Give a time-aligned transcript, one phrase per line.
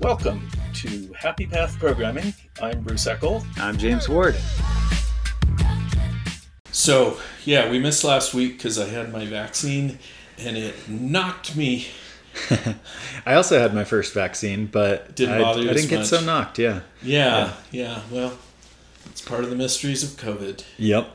[0.00, 2.34] Welcome to Happy Path Programming.
[2.60, 3.44] I'm Bruce Eckel.
[3.58, 4.34] I'm James Ward.
[6.72, 9.98] So, yeah, we missed last week because I had my vaccine
[10.38, 11.88] and it knocked me.
[13.26, 16.08] I also had my first vaccine, but Didn't I, bother you I didn't get much.
[16.08, 16.58] so knocked.
[16.58, 16.80] Yeah.
[17.02, 18.36] Yeah, yeah, well,
[19.06, 20.64] it's part of the mysteries of COVID.
[20.78, 21.08] Yep.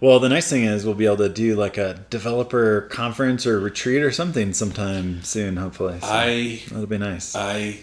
[0.00, 3.60] Well, the nice thing is we'll be able to do like a developer conference or
[3.60, 6.00] retreat or something sometime soon, hopefully.
[6.00, 7.34] So I that'll be nice.
[7.34, 7.78] I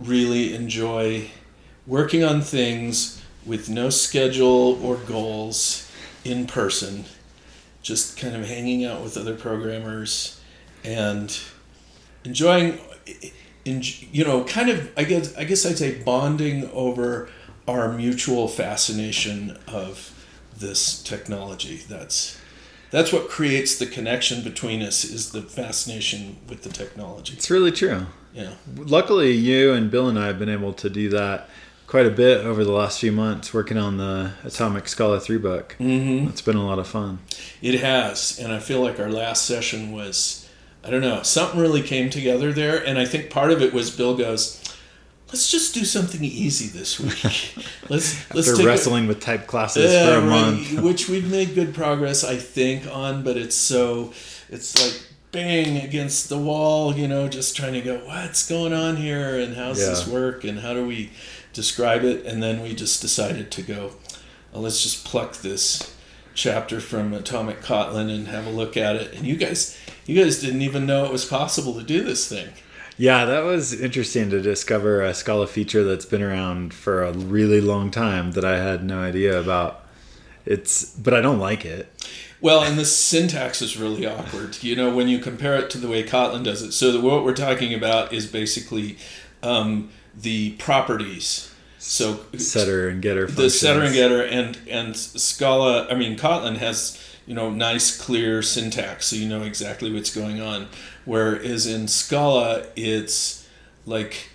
[0.00, 1.30] really enjoy
[1.86, 5.90] working on things with no schedule or goals
[6.24, 7.04] in person,
[7.82, 10.40] just kind of hanging out with other programmers
[10.84, 11.38] and
[12.24, 12.78] enjoying,
[13.64, 13.82] en-
[14.12, 17.30] you know, kind of, I guess, I guess I'd say bonding over
[17.66, 20.14] our mutual fascination of
[20.56, 21.76] this technology.
[21.88, 22.38] That's
[22.90, 27.34] that's what creates the connection between us is the fascination with the technology.
[27.34, 28.06] It's really true.
[28.38, 28.52] Yeah.
[28.76, 31.48] Luckily, you and Bill and I have been able to do that
[31.86, 35.74] quite a bit over the last few months, working on the Atomic Scala 3 book.
[35.80, 36.28] Mm-hmm.
[36.28, 37.18] It's been a lot of fun.
[37.62, 40.48] It has, and I feel like our last session was,
[40.84, 43.90] I don't know, something really came together there, and I think part of it was
[43.90, 44.62] Bill goes,
[45.28, 47.24] "Let's just do something easy this week.
[47.88, 50.80] let's let's After take a- wrestling with type classes Yeah, for a right, month.
[50.82, 54.12] which we've made good progress, I think, on, but it's so,
[54.50, 58.96] it's like bang against the wall, you know, just trying to go, what's going on
[58.96, 61.10] here, and how's this work, and how do we
[61.52, 63.92] describe it, and then we just decided to go,
[64.52, 65.94] well, let's just pluck this
[66.34, 70.40] chapter from Atomic Kotlin and have a look at it, and you guys, you guys
[70.40, 72.48] didn't even know it was possible to do this thing.
[72.96, 77.60] Yeah, that was interesting to discover a Scala feature that's been around for a really
[77.60, 79.84] long time that I had no idea about.
[80.44, 81.92] It's, but I don't like it.
[82.40, 84.62] Well, and the syntax is really awkward.
[84.62, 86.72] You know, when you compare it to the way Kotlin does it.
[86.72, 88.96] So the, what we're talking about is basically
[89.42, 91.52] um, the properties.
[91.78, 93.26] So Setter and getter.
[93.28, 93.52] Functions.
[93.52, 95.88] the setter and getter and and Scala.
[95.88, 100.40] I mean, Kotlin has you know nice clear syntax, so you know exactly what's going
[100.40, 100.68] on.
[101.04, 103.48] Whereas in Scala, it's
[103.86, 104.28] like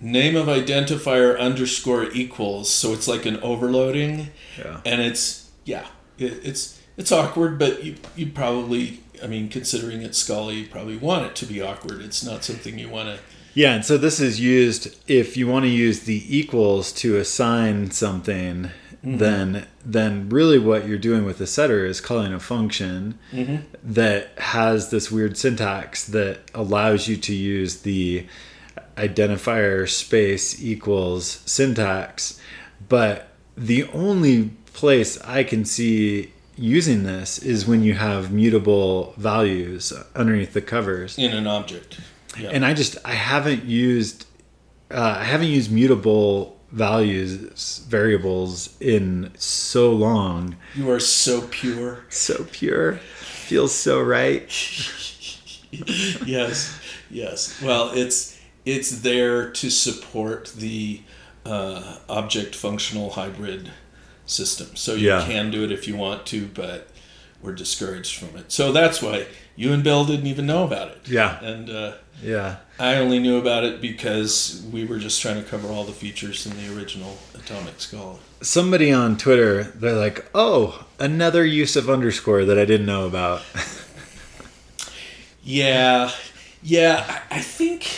[0.00, 4.80] name of identifier underscore equals, so it's like an overloading Yeah.
[4.84, 5.86] and it's yeah
[6.18, 10.96] it, it's it's awkward but you you probably i mean considering it's Scala, you probably
[10.96, 13.18] want it to be awkward it's not something you want to
[13.54, 17.90] Yeah, and so this is used if you want to use the equals to assign
[17.90, 18.70] something.
[19.04, 19.16] Mm-hmm.
[19.16, 23.64] Then, then really, what you're doing with the setter is calling a function mm-hmm.
[23.82, 28.26] that has this weird syntax that allows you to use the
[28.96, 32.38] identifier space equals syntax.
[32.88, 39.92] But the only place I can see using this is when you have mutable values
[40.14, 41.18] underneath the covers.
[41.18, 41.98] In an object
[42.38, 44.26] and I just I haven't used
[44.90, 50.56] uh, I haven't used mutable values variables in so long.
[50.74, 52.04] you are so pure.
[52.08, 54.42] So pure, feels so right.
[56.26, 57.60] yes yes.
[57.62, 61.00] Well it's it's there to support the
[61.44, 63.70] uh, object functional hybrid
[64.30, 65.24] system so you Yeah.
[65.26, 66.88] can do it if you want to but
[67.42, 69.26] we're discouraged from it so that's why
[69.56, 71.92] you and bill didn't even know about it Yeah, and uh,
[72.22, 75.92] yeah, I only knew about it because we were just trying to cover all the
[75.92, 78.18] features in the original Atomic Scala.
[78.42, 83.42] somebody on Twitter they're like, oh, another use of underscore that I didn't know about.
[85.42, 86.10] Yeah,
[86.62, 87.88] yeah, I, I think,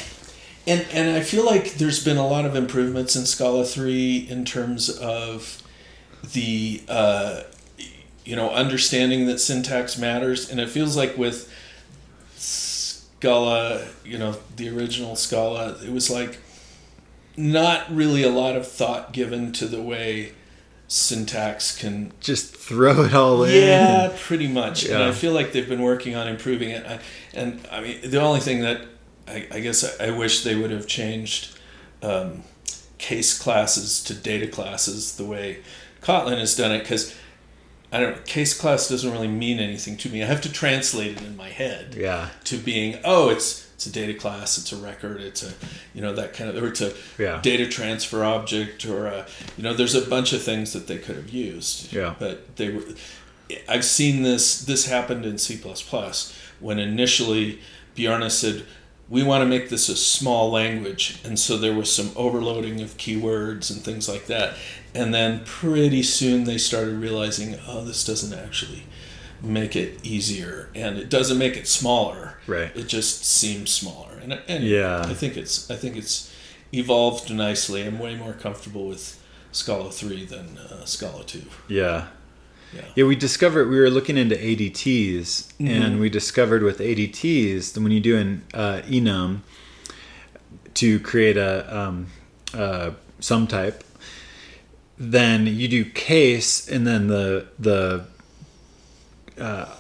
[0.67, 4.45] and and I feel like there's been a lot of improvements in Scala three in
[4.45, 5.61] terms of
[6.23, 7.43] the uh,
[8.25, 11.53] you know understanding that syntax matters, and it feels like with
[12.37, 16.39] Scala, you know, the original Scala, it was like
[17.37, 20.33] not really a lot of thought given to the way
[20.89, 23.55] syntax can Just throw it all in.
[23.55, 24.85] yeah, pretty much.
[24.85, 26.85] And I feel like they've been working on improving it.
[26.85, 26.99] I,
[27.33, 28.83] and I mean, the only thing that
[29.27, 31.57] I, I guess I, I wish they would have changed
[32.03, 32.43] um,
[32.99, 35.63] case classes to data classes the way
[36.03, 37.15] Kotlin has done it because
[37.93, 40.23] I don't know, case class doesn't really mean anything to me.
[40.23, 42.29] I have to translate it in my head Yeah.
[42.45, 45.53] to being oh it's it's a data class it's a record it's a
[45.93, 47.41] you know that kind of or it's a Yeah.
[47.43, 49.27] data transfer object or a
[49.57, 52.15] you know there's a bunch of things that they could have used Yeah.
[52.19, 52.83] but they were
[53.69, 55.61] i've seen this this happened in c++
[56.61, 57.59] when initially
[57.97, 58.65] Bjarne said
[59.13, 62.97] we want to make this a small language and so there was some overloading of
[62.97, 64.55] keywords and things like that
[64.95, 68.83] and then pretty soon they started realizing oh this doesn't actually
[69.43, 72.75] make it easier and it doesn't make it smaller Right.
[72.77, 75.03] it just seems smaller and, and Yeah.
[75.07, 76.33] i think it's i think it's
[76.75, 77.83] evolved nicely.
[77.87, 79.05] I'm way more comfortable with
[79.53, 81.43] Scala 3 than uh, Scala 2.
[81.69, 82.07] Yeah.
[82.75, 82.83] Yeah.
[82.95, 87.93] Yeah, we discovered we were looking into ADTs, and we discovered with ADTs that when
[87.93, 89.41] you do an uh, enum
[90.75, 92.07] to create a um,
[92.55, 93.85] uh, sum type,
[94.99, 98.05] then you do case and then the the
[99.39, 99.75] uh,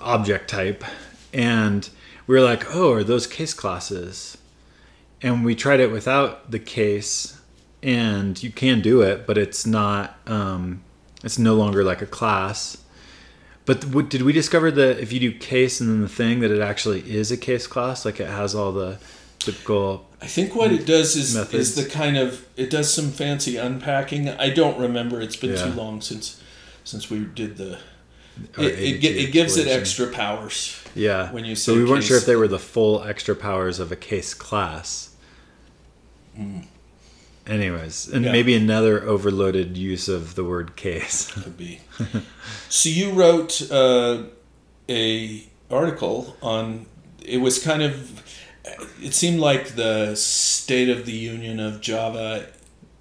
[0.00, 0.84] object type,
[1.32, 1.88] and
[2.26, 4.36] we were like, oh, are those case classes?
[5.22, 7.40] And we tried it without the case,
[7.82, 10.18] and you can do it, but it's not.
[10.26, 10.82] Um,
[11.24, 12.76] it's no longer like a class.
[13.66, 16.50] But w- did we discover that if you do case and then the thing that
[16.50, 18.98] it actually is a case class, like it has all the
[19.38, 20.06] typical?
[20.20, 21.70] I think what it does is Methods.
[21.70, 24.28] is the kind of it does some fancy unpacking.
[24.28, 25.20] I don't remember.
[25.20, 25.64] It's been Yeah.
[25.64, 26.40] too long since
[26.84, 27.78] since we did the.
[28.58, 30.78] Our It, it, it gives it extra powers.
[30.94, 31.32] Yeah.
[31.32, 33.90] when you so say we weren't sure if they were the full extra powers of
[33.92, 35.10] a case class.
[36.38, 36.66] Mm.
[37.46, 38.24] Anyways, and.
[38.24, 38.32] Yeah.
[38.32, 41.30] maybe another overloaded use of the word case.
[41.42, 41.80] Could be.
[42.68, 44.24] so you wrote uh,
[44.88, 46.86] a article on.
[47.22, 48.22] It was kind of.
[49.02, 52.46] It seemed like the state of the union of Java,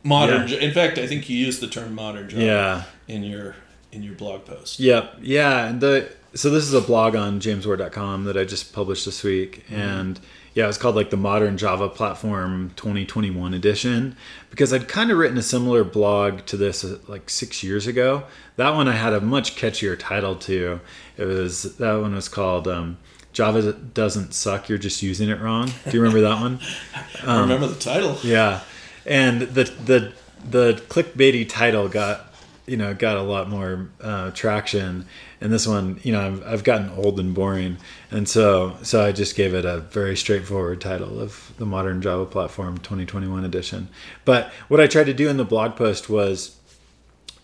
[0.03, 0.49] modern.
[0.49, 0.57] Yeah.
[0.57, 2.83] In fact, I think you used the term modern Java yeah.
[3.07, 3.55] in your
[3.93, 4.79] in your blog post.
[4.79, 5.19] Yep.
[5.21, 5.67] Yeah.
[5.67, 9.63] And the so this is a blog on jamesward.com that I just published this week,
[9.69, 10.19] and
[10.53, 14.15] yeah, it's called like the Modern Java Platform 2021 edition
[14.49, 18.23] because I'd kind of written a similar blog to this uh, like six years ago.
[18.57, 20.79] That one I had a much catchier title to.
[21.17, 22.97] It was that one was called um,
[23.33, 24.69] Java doesn't suck.
[24.69, 25.71] You're just using it wrong.
[25.85, 26.59] Do you remember that one?
[27.25, 28.17] I remember the title.
[28.23, 28.61] Yeah,
[29.07, 30.13] and the the
[30.49, 32.31] the clickbaity title got
[32.67, 35.07] you know got a lot more uh, traction,
[35.43, 37.77] and this one you know I've, I've gotten old and boring,
[38.09, 42.25] and so so I just gave it a very straightforward title of the Modern Java
[42.25, 43.89] Platform 2021 edition.
[44.23, 46.57] But what I tried to do in the blog post was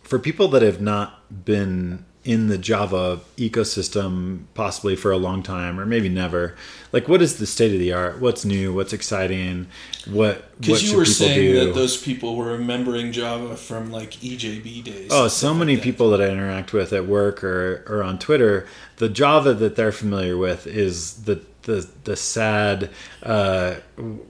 [0.02, 5.80] for people that have not been in the Java ecosystem possibly for a long time
[5.80, 6.56] or maybe never,
[6.92, 8.20] like what is the state of the art?
[8.20, 8.74] What's new?
[8.74, 9.68] What's exciting?
[10.06, 11.66] What Because you were saying do?
[11.66, 15.10] that those people were remembering Java from like EJB days.
[15.12, 15.84] Oh, so many like that.
[15.84, 18.68] people that I interact with at work or, or on Twitter,
[18.98, 22.90] the Java that they're familiar with is the the the sad
[23.24, 23.76] uh,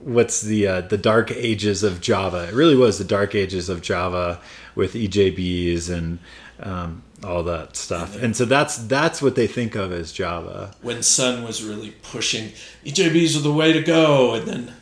[0.03, 2.47] what's the uh, the dark ages of Java.
[2.49, 4.39] It really was the dark ages of Java
[4.75, 6.19] with EJBs and
[6.59, 8.21] um, all that stuff.
[8.21, 10.73] And so that's that's what they think of as Java.
[10.81, 12.51] when Sun was really pushing
[12.85, 14.73] EJBs are the way to go, and then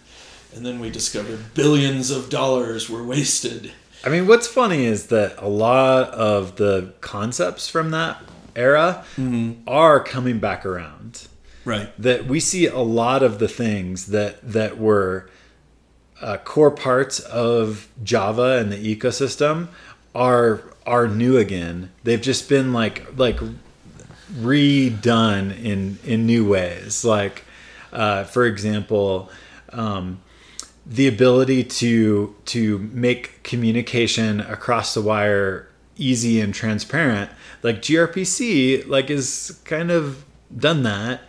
[0.56, 3.72] and then we discovered billions of dollars were wasted.
[4.04, 8.22] I mean, what's funny is that a lot of the concepts from that
[8.56, 9.04] era
[9.68, 11.28] are coming back around.
[11.66, 11.90] Right.
[12.02, 15.30] that we see a lot of the things that that were
[16.22, 19.68] uh, core parts of Java and the ecosystem
[20.18, 21.92] are are new again.
[22.04, 23.40] They've just been like like
[24.34, 27.06] redone in in new ways.
[27.06, 27.46] Like
[27.94, 29.30] uh, for example,
[29.72, 30.22] um,
[30.86, 35.70] the ability to to make communication across the wire
[36.00, 37.28] easy and transparent
[37.64, 40.24] like grpc like is kind of
[40.56, 41.22] done that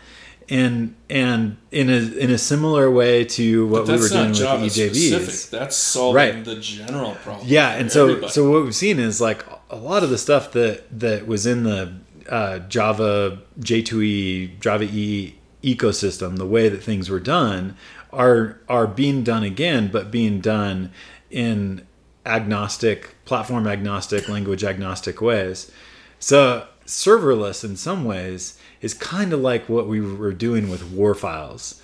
[0.51, 5.51] and and in a in a similar way to what we were doing with specific.
[5.51, 6.45] That's solving Right.
[6.45, 7.47] the general problem.
[7.49, 8.33] Yeah, and so everybody.
[8.33, 11.65] so what we've seen is like a lot of the stuff that that was in
[11.65, 11.93] the
[12.29, 17.77] uh, Java J2E Java E ecosystem, the way that things were done,
[18.13, 20.91] are are being done again, but being done
[21.31, 21.87] in
[22.25, 25.71] agnostic, platform agnostic, language agnostic ways.
[26.19, 31.15] So serverless in some ways is kind of like what we were doing with war
[31.15, 31.81] files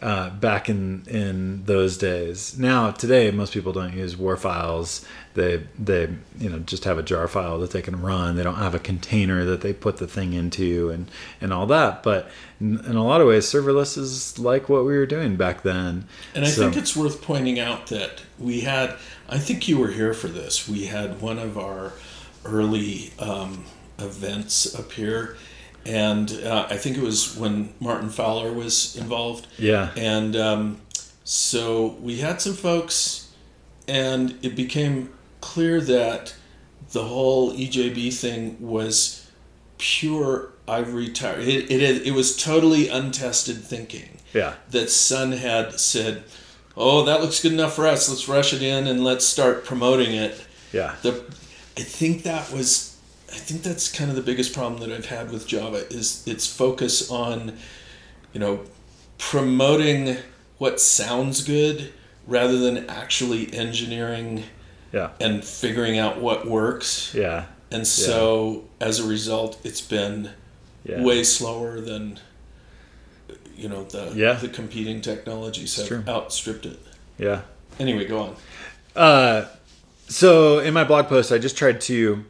[0.00, 2.56] uh, back in in those days.
[2.58, 5.04] Now today, most people don't use war files.
[5.34, 8.36] They they you know just have a jar file that they can run.
[8.36, 12.02] They don't have a container that they put the thing into and and all that.
[12.04, 12.30] But
[12.60, 16.04] in, in a lot of ways, serverless is like what we were doing back then.
[16.34, 18.94] And I So- think it's worth pointing out that we had,
[19.28, 20.68] I think you were here for this.
[20.68, 21.92] We had one of our
[22.44, 23.64] early um,
[23.98, 25.36] events up here,
[25.88, 29.46] and uh, I think it was when Martin Fowler was involved.
[29.58, 30.80] yeah And um,
[31.24, 33.32] so we had some folks,
[33.86, 36.34] and it became clear that
[36.92, 39.26] the whole EJB thing was
[39.78, 41.38] pure ivory tower.
[41.38, 46.24] It, it, it was totally untested thinking yeah that Sun had said,
[46.76, 48.08] "Oh, that looks good enough for us.
[48.08, 51.24] Let's rush it in and let's start promoting it." yeah The,
[51.78, 52.97] I think that was,
[53.30, 56.46] I think that's kind of the biggest problem that I've had with Java is its
[56.46, 57.56] focus on,
[58.32, 58.60] you know,
[59.18, 60.16] promoting
[60.58, 61.92] what sounds good
[62.26, 64.44] rather than actually engineering
[64.92, 65.10] Yeah.
[65.20, 67.12] and figuring out what works.
[67.14, 67.46] Yeah.
[67.70, 70.30] And so as a result, it's been
[70.84, 71.02] Yeah.
[71.02, 72.18] way slower than
[73.56, 74.34] you know the Yeah.
[74.34, 76.78] the competing technologies have outstripped it.
[77.18, 77.42] Yeah.
[77.80, 78.36] Anyway, go on.
[78.96, 79.46] Uh,
[80.08, 82.24] so in my blog post, I just tried to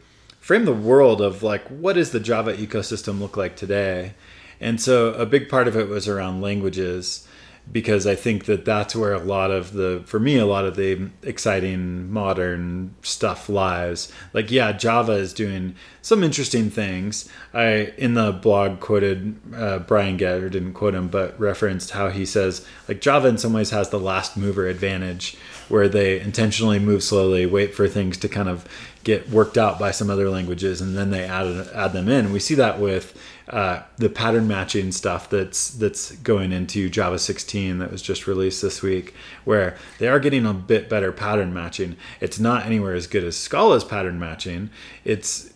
[0.48, 4.14] frame the world of like what does the Java ecosystem look like today,
[4.58, 7.28] and so a big part of it was around languages
[7.70, 10.74] because I think that that's where a lot of the for me a lot of
[10.74, 14.10] the exciting modern stuff lies.
[14.32, 17.28] Like yeah, Java is doing some interesting things.
[17.52, 22.24] I in the blog quoted uh, Brian Goetz didn't quote him, but referenced how he
[22.24, 25.36] says like Java in some ways has the last mover advantage
[25.68, 28.66] where they intentionally move slowly, wait for things to kind of
[29.08, 32.30] get worked out by some other languages, and then they add add them in.
[32.30, 37.78] We see that with uh, the pattern matching stuff that's that's going into Java 16
[37.78, 41.96] that was just released this week, where they are getting a bit better pattern matching.
[42.20, 44.68] It's not anywhere as good as Scala's pattern matching.
[45.06, 45.54] It's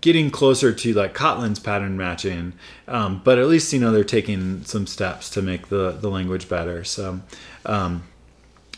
[0.00, 2.52] getting closer to like Kotlin's pattern matching,
[2.88, 6.48] um, but at least you know they're taking some steps to make the the language
[6.48, 6.82] better.
[6.82, 7.20] So.
[7.64, 8.02] Um,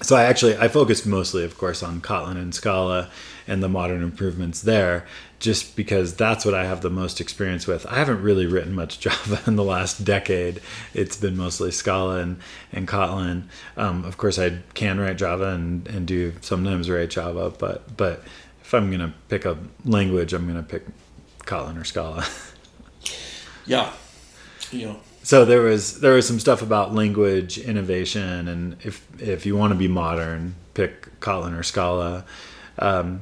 [0.02, 3.10] so I actually I focused mostly, of course, on Kotlin and Scala
[3.46, 5.06] and the modern improvements there,
[5.38, 7.86] just because that's what I have the most experience with.
[7.86, 10.60] I haven't really written much Java in the last decade.
[10.94, 12.38] It's been mostly Scala and,
[12.72, 13.44] and Kotlin.
[13.76, 18.22] Um, of course, I can write Java and, and do sometimes write Java, but but
[18.62, 20.84] if I'm gonna pick a language, I'm gonna pick
[21.40, 22.24] Kotlin or Scala.
[23.66, 23.92] Yeah,
[24.70, 29.45] you know, so there was there was some stuff about language innovation and if if
[29.45, 32.25] you want to be modern pick kotlin or scala
[32.78, 33.21] um,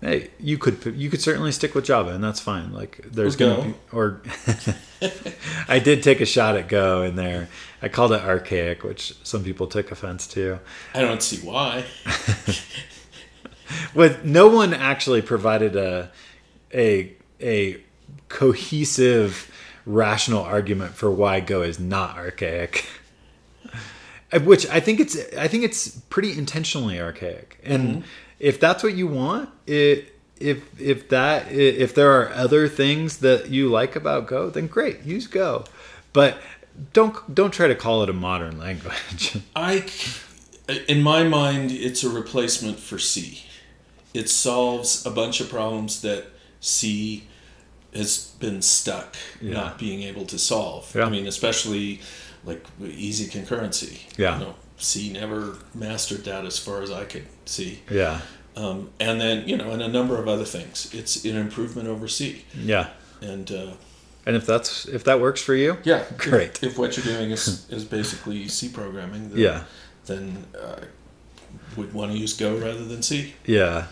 [0.00, 3.56] hey you could you could certainly stick with java and that's fine like there's gonna
[3.56, 3.62] Go.
[3.62, 4.22] be or
[5.68, 7.48] i did take a shot at go in there
[7.80, 10.60] i called it archaic which some people took offense to
[10.94, 11.84] I don't see why.
[13.94, 16.10] with no one actually provided a
[16.72, 17.80] a a
[18.28, 19.50] cohesive
[19.86, 22.86] rational argument for why go is not archaic.
[24.42, 27.60] Which i think it's i think it's pretty intentionally archaic.
[27.62, 28.00] And mm-hmm.
[28.38, 33.50] if that's what you want it if if that if there are other things that
[33.50, 35.64] you like about go then great use go.
[36.12, 36.38] But
[36.92, 39.38] don't don't try to call it a modern language.
[39.56, 39.86] I,
[40.88, 43.44] in my mind, it's a replacement for C.
[44.12, 46.26] It solves a bunch of problems that
[46.60, 47.24] C
[47.94, 49.54] has been stuck Yeah.
[49.54, 50.92] not being able to solve.
[50.94, 51.06] Yeah.
[51.06, 52.00] I mean, especially
[52.44, 54.00] like easy concurrency.
[54.18, 54.38] Yeah.
[54.38, 57.80] You know, C never mastered that as far as I could see.
[57.90, 58.20] yeah
[58.56, 60.90] Um, and then, you know, and a number of other things.
[60.92, 62.44] It's an improvement over C.
[62.54, 62.88] yeah
[63.22, 63.72] And uh,
[64.26, 66.62] and if that's if that works for you yeah, if- Great.
[66.62, 69.62] If, what you're doing is, is basically C programming, then, yeah
[70.06, 70.80] then uh,
[71.76, 73.34] would want to use Go rather than C.
[73.46, 73.86] Yeah.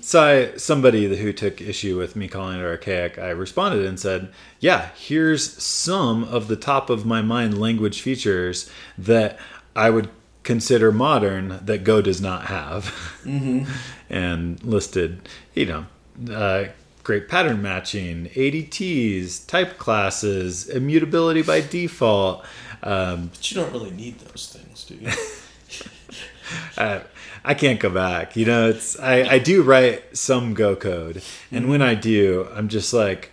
[0.00, 4.30] So I, somebody who took issue with me calling it archaic, I responded and said,
[4.60, 9.38] "Yeah, here's some of the top of my mind language features that
[9.76, 10.08] I would
[10.42, 12.94] consider modern that Go does not have,"
[14.10, 15.86] and listed, you know,
[16.34, 16.68] uh,
[17.02, 22.44] great pattern matching, ADTs, type classes, immutability by default.
[22.82, 25.10] Um, But you don't really need those things, do you?
[26.76, 27.02] I,
[27.44, 28.36] I can't go back.
[28.36, 32.68] You know, it's I, I do write some Go code, and when I do, I'm
[32.68, 33.30] just like,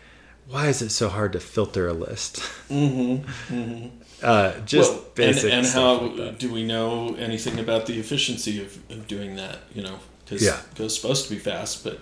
[0.48, 2.38] why is it so hard to filter a list?
[2.70, 3.88] mm-hmm.
[4.24, 8.00] Uh, just well, and, basic and stuff how like do we know anything about the
[8.00, 9.60] efficiency of, of doing that?
[9.74, 10.58] You know, because Yeah.
[10.74, 12.00] Go's supposed to be fast, but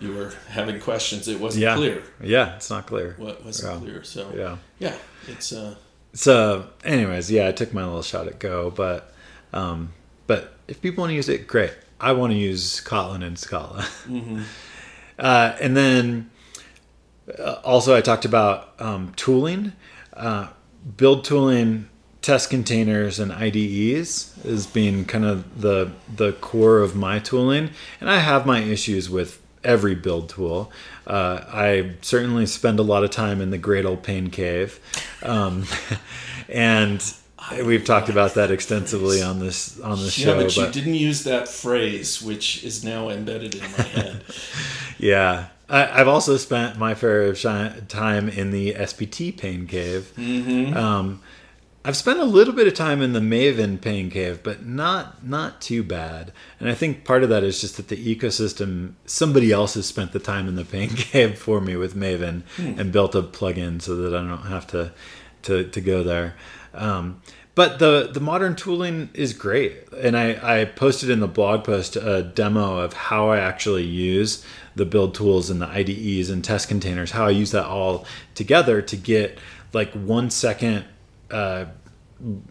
[0.00, 1.26] you were having questions.
[1.26, 1.74] It wasn't Yeah.
[1.74, 2.02] clear.
[2.22, 3.16] Yeah, it's not clear.
[3.18, 3.80] What wasn't Yeah.
[3.80, 4.04] clear?
[4.04, 4.56] So Yeah.
[4.78, 4.94] yeah,
[5.26, 5.74] it's uh,
[6.14, 9.12] So, anyways, yeah, I took my little shot at Go, but
[9.52, 9.92] um,
[10.26, 11.72] but if people want to use it, great.
[12.00, 13.82] I want to use Kotlin and Scala.
[14.06, 14.42] mm-hmm.
[15.16, 16.28] Uh, and then
[17.38, 19.72] uh, also, I talked about um, tooling,
[20.12, 20.48] uh,
[20.96, 21.88] build tooling,
[22.20, 27.70] test containers, and IDEs as being kind of the the core of my tooling.
[28.00, 30.70] And I have my issues with every build tool.
[31.06, 34.78] Uh, I certainly spend a lot of time in the Gradle pain cave,
[35.22, 35.64] um,
[36.48, 37.02] and
[37.64, 40.36] we've talked about that extensively on this on this yeah, show.
[40.38, 44.24] but you didn't use that phrase, which is now embedded in my head.
[44.98, 45.48] Yeah.
[45.68, 50.12] I, I've also spent my fair shi time in the SBT pain cave.
[50.16, 50.76] mm-hmm.
[50.76, 51.20] Um,
[51.86, 55.60] I've spent a little bit of time in the Maven pain cave, but not not
[55.60, 56.32] too bad.
[56.58, 60.12] And I think part of that is just that the ecosystem, somebody else has spent
[60.12, 63.96] the time in the pain cave for me with Maven and built a plugin so
[63.96, 64.92] that I don't have to
[65.42, 66.36] to, to go there.
[66.72, 67.20] Um,
[67.54, 71.96] but the the modern tooling is great, and I I posted in the blog post
[71.96, 74.44] a demo of how I actually use
[74.74, 78.82] the build tools and the IDEs and test containers, how I use that all together
[78.82, 79.38] to get
[79.72, 80.84] like one second.
[81.30, 81.66] Uh,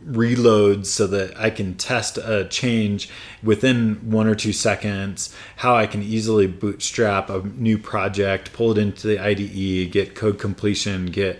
[0.05, 3.09] reloads so that I can test a change
[3.41, 8.77] within one or two seconds, how I can easily bootstrap a new project, pull it
[8.77, 11.39] into the IDE, get code completion, get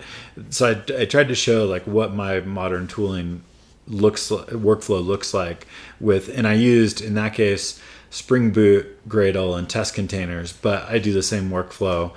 [0.50, 3.42] so I, I tried to show like what my modern tooling
[3.86, 5.66] looks workflow looks like
[6.00, 10.98] with and I used in that case Spring Boot, Gradle, and test containers, but I
[10.98, 12.12] do the same workflow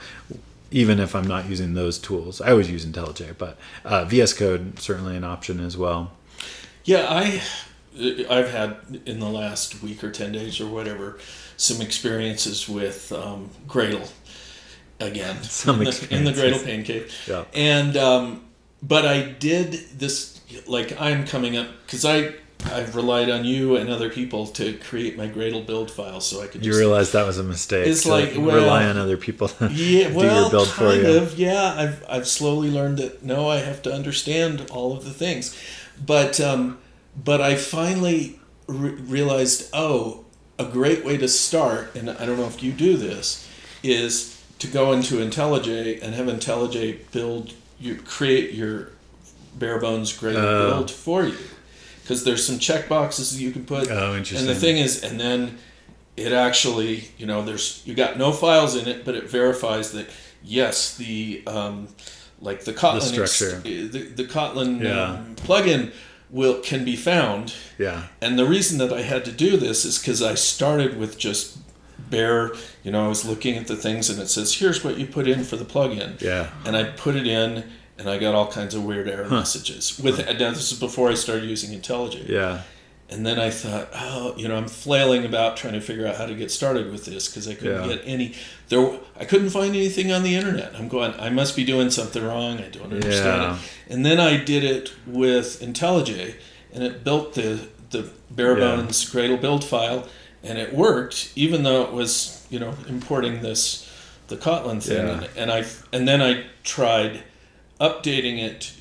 [0.69, 2.41] even if I'm not using those tools.
[2.41, 6.11] I always use IntelliJ, but uh, VS Code certainly an option as well.
[6.83, 7.41] Yeah, I
[8.29, 11.19] I've had in the last week or ten days or whatever
[11.57, 14.11] some experiences with um, Gradle
[14.99, 17.11] again some in, the, in the Gradle pancake.
[17.27, 17.45] Yeah.
[17.53, 18.45] And um,
[18.83, 22.33] but I did this like I'm coming up because I
[22.65, 26.47] I've relied on you and other people to create my Gradle build file so I
[26.47, 26.65] could.
[26.65, 27.87] You realize that was a mistake.
[27.87, 29.47] It's like well, rely on other people.
[29.57, 31.17] To yeah, well, do your build kind for you.
[31.17, 31.37] of.
[31.37, 35.57] Yeah, I've I've slowly learned that no, I have to understand all of the things,
[36.03, 36.79] but um,
[37.15, 40.25] but I finally re- realized oh,
[40.57, 43.47] a great way to start, and I don't know if you do this,
[43.83, 48.89] is to go into IntelliJ and have IntelliJ build you create your
[49.57, 50.69] bare bones Gradle Oh.
[50.75, 51.37] build for you
[52.03, 53.89] because there's some check boxes you can put.
[53.91, 54.47] Oh, interesting.
[54.47, 55.57] And the thing is, and then
[56.15, 60.07] it actually, you know, there's you got no files in it, but it verifies that
[60.43, 61.87] yes, the um,
[62.41, 63.59] like the Kotlin ex- structure.
[63.61, 65.03] the, the Kotlin Yeah.
[65.13, 65.91] um, plugin
[66.29, 67.53] will can be found.
[67.77, 68.07] Yeah.
[68.21, 71.57] And the reason that I had to do this is because I started with just
[72.09, 72.51] bare,
[72.83, 75.27] you know, I was looking at the things and it says, here's what you put
[75.27, 76.19] in for the plugin.
[76.21, 76.49] Yeah.
[76.65, 77.63] And I put it in
[77.99, 79.99] and I got all kinds of weird error messages.
[79.99, 82.27] With now this is before I started using IntelliJ.
[82.27, 82.61] Yeah.
[83.09, 86.25] And then I thought, oh, you know, I'm flailing about trying to figure out how
[86.25, 87.95] to get started with this because I couldn't Yeah.
[87.95, 88.33] get any.
[88.67, 90.73] There, I couldn't find anything on the internet.
[90.75, 92.59] I'm going, I must be doing something wrong.
[92.59, 93.53] I don't understand Yeah.
[93.55, 93.93] it.
[93.93, 96.35] And then I did it with IntelliJ,
[96.73, 97.59] and it built the
[97.91, 98.75] the bare Yeah.
[98.75, 100.09] bones Gradle build file,
[100.43, 103.87] and it worked, even though it was, you know, importing this
[104.27, 105.07] the Kotlin thing.
[105.07, 105.13] Yeah.
[105.13, 107.23] And, and I and then I tried
[107.79, 108.73] updating it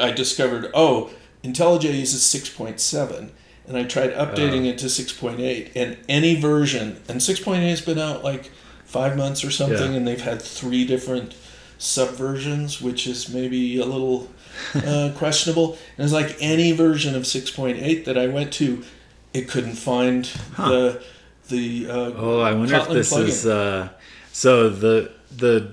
[0.00, 1.10] I discovered, oh,
[1.42, 3.30] IntelliJ uses 6.7.
[3.66, 4.70] And I tried updating Oh.
[4.70, 5.72] it to 6.8.
[5.74, 8.50] And any version, and 6.8 has been out like
[8.84, 9.96] five months or something, Yeah.
[9.98, 11.34] and they've had three different
[11.78, 14.28] subversions, which is maybe a little
[14.74, 15.76] uh, questionable.
[15.96, 18.84] And it's like any version of 6.8 that I went to,
[19.34, 20.24] it couldn't find
[20.56, 21.02] the.
[21.48, 23.28] the uh, Oh, I wonder if this plugin.
[23.28, 23.88] is uh,
[24.32, 25.72] so the the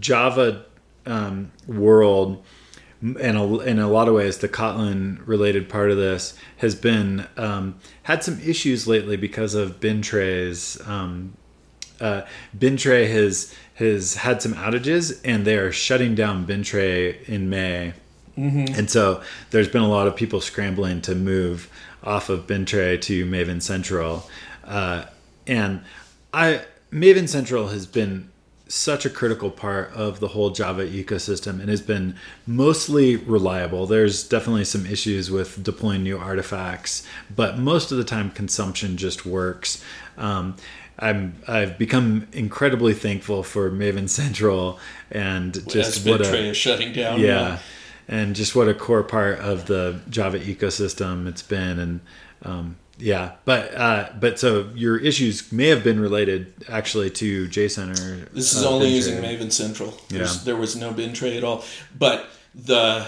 [0.00, 0.64] Java
[1.06, 2.42] um, world.
[3.02, 7.26] and a, in a lot of ways, the Kotlin related part of this has been
[7.36, 10.86] um, had some issues lately because of Bintrays.
[10.88, 11.36] Um,
[12.00, 12.22] uh,
[12.56, 17.92] Bintray has has had some outages, and they are shutting down Bintray in May.
[18.76, 21.70] And so there's been a lot of people scrambling to move
[22.02, 24.28] off of Bintray to Maven Central,
[24.64, 25.04] uh,
[25.46, 25.82] and
[26.32, 26.62] I
[26.92, 28.30] Maven Central has been
[28.66, 33.86] such a critical part of the whole Java ecosystem and has been mostly reliable.
[33.86, 39.26] There's definitely some issues with deploying new artifacts, but most of the time consumption just
[39.26, 39.84] works.
[40.16, 40.56] Um,
[40.98, 44.78] I'm I've become incredibly thankful for Maven Central
[45.10, 47.20] and as just what a shutting down.
[47.20, 47.58] yeah,
[48.08, 52.00] and just what a core part of the Java ecosystem it's been, and
[52.42, 57.98] um, yeah, but uh, but so your issues may have been related actually to JCenter
[57.98, 59.98] or This is uh, only using Maven Central.
[60.10, 60.28] Yeah.
[60.44, 61.64] There was no Bintray at all.
[61.98, 63.06] But the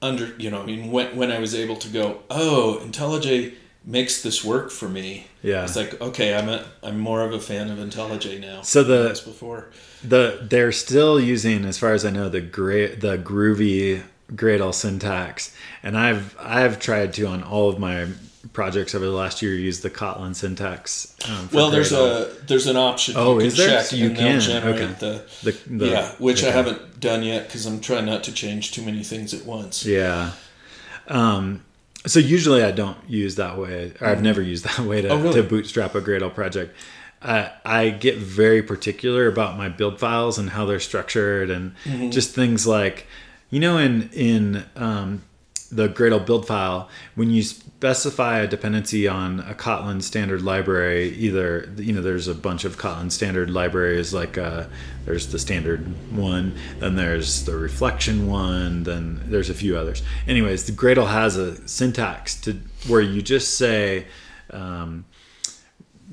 [0.00, 3.54] under, you know, I mean, when, when I was able to go, oh, IntelliJ
[3.84, 5.26] makes this work for me.
[5.42, 5.64] Yeah.
[5.64, 8.62] It's like, okay, I'm a, I'm more of a fan of IntelliJ now.
[8.62, 9.70] So the- before.
[10.02, 14.02] the they're still using, as far as I know, the great the groovy
[14.32, 18.06] Gradle syntax, and I've I've tried to on all of my
[18.52, 21.14] projects over the last year use the Kotlin syntax.
[21.28, 23.14] Um, for Well, there's a there's an option.
[23.16, 23.68] Oh, you can is there?
[23.68, 24.92] Check So you can, generate okay.
[24.98, 28.72] the, the, the yeah, which I haven't done yet because I'm trying not to change
[28.72, 29.84] too many things at once.
[29.84, 30.32] Yeah.
[31.08, 31.64] Um,
[32.06, 33.92] so usually I don't use that way.
[34.00, 35.18] Or I've never used that way to, Mm-hmm.
[35.20, 35.42] Oh, really?
[35.42, 36.74] to bootstrap a Gradle project.
[37.22, 42.10] Uh, I get very particular about my build files and how they're structured, and Mm-hmm.
[42.10, 43.06] just things like,
[43.50, 45.22] you know, in in um,
[45.70, 51.72] the Gradle build file, when you specify a dependency on a Kotlin standard library, either
[51.76, 54.64] you know there's a bunch of Kotlin standard libraries like uh,
[55.04, 60.02] there's the standard one, then there's the reflection one, then there's a few others.
[60.26, 62.54] Anyways, the Gradle has a syntax to
[62.88, 64.06] where you just say
[64.50, 65.04] um,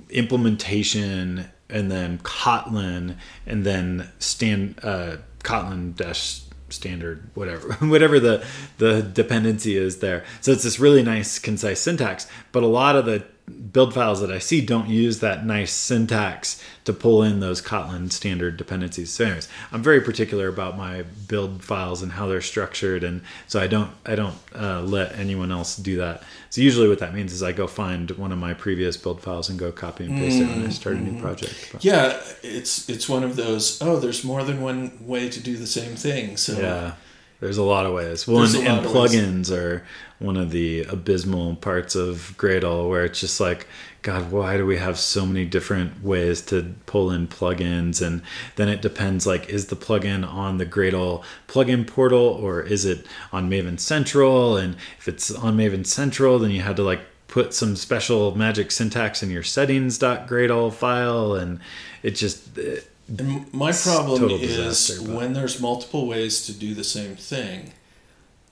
[0.10, 3.16] implementation and then Kotlin
[3.46, 8.46] and then stand uh, Kotlin dash standard whatever whatever the
[8.78, 10.24] the dependency is there.
[10.42, 13.24] So it's this really nice concise syntax but a lot of the
[13.72, 18.12] build files that i see don't use that nice syntax to pull in those kotlin
[18.12, 23.06] standard dependencies so anyways i'm very particular about my build files and how they're structured
[23.06, 27.00] and so i don't i don't uh, let anyone else do that so usually what
[27.00, 30.04] that means is i go find one of my previous build files and go copy
[30.04, 30.52] and paste mm-hmm.
[30.52, 33.98] it when i start a new project but, yeah it's it's one of those oh
[33.98, 36.94] there's more than one way to do the same thing so yeah
[37.40, 38.28] there's a lot of ways.
[38.28, 39.86] Well, and, and plugins are
[40.20, 43.68] one of the abysmal parts of Gradle where it's just like,
[44.02, 48.02] God, why do we have so many different ways to pull in plugins?
[48.02, 48.22] And
[48.56, 53.06] then it depends like, is the plugin on the Gradle plugin portal or is it
[53.32, 54.58] on Maven Central?
[54.58, 58.72] And if it's on Maven Central, then you had to like put some special magic
[58.72, 61.36] syntax in your settings.gradle file.
[61.36, 61.60] And
[62.02, 67.16] it just, it, and my problem is when there's multiple ways to do the same
[67.16, 67.74] thing,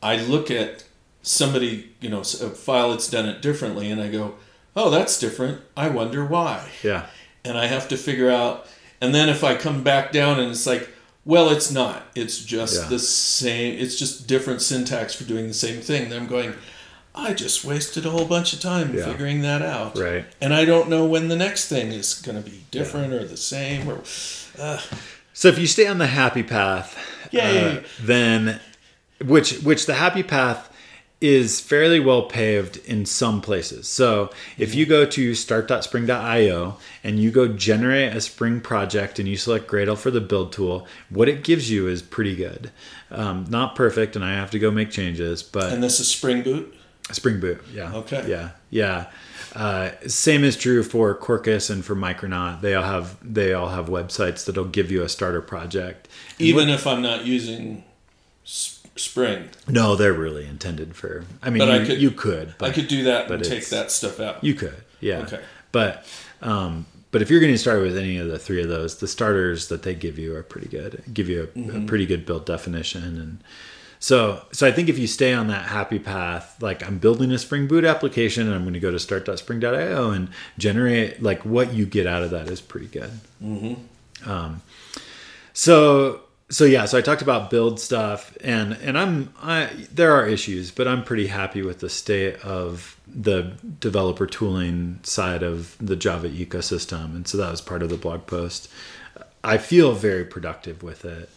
[0.04, 0.84] I look at
[1.26, 4.36] somebody, you know, a file that's done it differently, and I go,
[4.76, 5.62] "Oh, that's different.
[5.76, 7.08] I wonder why." Yeah.
[7.44, 8.68] And I have to figure out.
[9.02, 10.90] And then if I come back down and it's like,
[11.26, 12.04] well, it's not.
[12.16, 12.90] It's just yeah.
[12.90, 13.78] the same.
[13.78, 16.10] It's just different syntax for doing the same thing.
[16.10, 16.54] Then I'm going.
[17.14, 19.06] I just wasted a whole bunch of time yeah.
[19.06, 19.98] figuring that out.
[19.98, 20.26] Right.
[20.42, 23.20] And I don't know when the next thing is going to be different yeah.
[23.20, 24.02] or the same or
[24.60, 24.82] uh,
[25.34, 26.98] so if you stay on the happy path,
[27.38, 28.60] uh, then
[29.24, 30.72] which which the happy path
[31.22, 33.88] is fairly well paved in some places.
[33.88, 39.38] So if you go to start.spring.io and you go generate a Spring project and you
[39.38, 42.72] select Gradle for the build tool, what it gives you is pretty good.
[43.10, 45.42] Um, not perfect, and I have to go make changes.
[45.42, 46.76] But and this is Spring Boot.
[47.12, 47.94] Spring Boot, yeah.
[47.94, 48.26] Okay.
[48.28, 49.08] Yeah, yeah.
[49.54, 52.62] Uh, same is true for Quarkus and for Micronaut.
[52.62, 56.10] They all have they all have websites that'll give you a starter project.
[56.40, 57.86] Even if I'm not using
[58.44, 58.75] Spring.
[59.68, 61.26] No, they're really intended for.
[61.42, 62.56] I mean, but you, I could, you could.
[62.58, 64.44] But, I could do that and take that stuff out.
[64.44, 65.20] You could, yeah.
[65.20, 65.42] Okay.
[65.72, 66.06] But
[66.42, 69.68] um, but if you're getting started with any of the three of those, the starters
[69.70, 71.04] that they give you are pretty good.
[71.14, 71.84] Give you a, mm-hmm.
[71.84, 73.44] a pretty good build definition and
[74.06, 77.40] so, so I think if you stay on that happy path, like I'm building a
[77.40, 80.30] Spring Boot application and I'm going to go to start.spring.io and
[80.60, 83.12] generate, like what you get out of that is pretty good.
[83.44, 84.30] Mm-hmm.
[84.30, 84.62] Um,
[85.54, 90.28] so, so yeah, so I talked about build stuff and, and I'm, I, there are
[90.28, 95.96] issues, but I'm pretty happy with the state of the developer tooling side of the
[95.96, 97.16] Java ecosystem.
[97.16, 98.70] And so that was part of the blog post.
[99.44, 101.30] I feel very productive with it.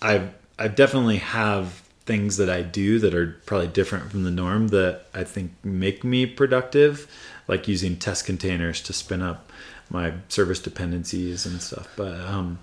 [0.00, 4.68] I I definitely have things that I do that are probably different from the norm
[4.68, 7.10] that I think make me productive,
[7.48, 9.50] like using test containers to spin up
[9.90, 11.88] my service dependencies and stuff.
[11.96, 12.58] But um,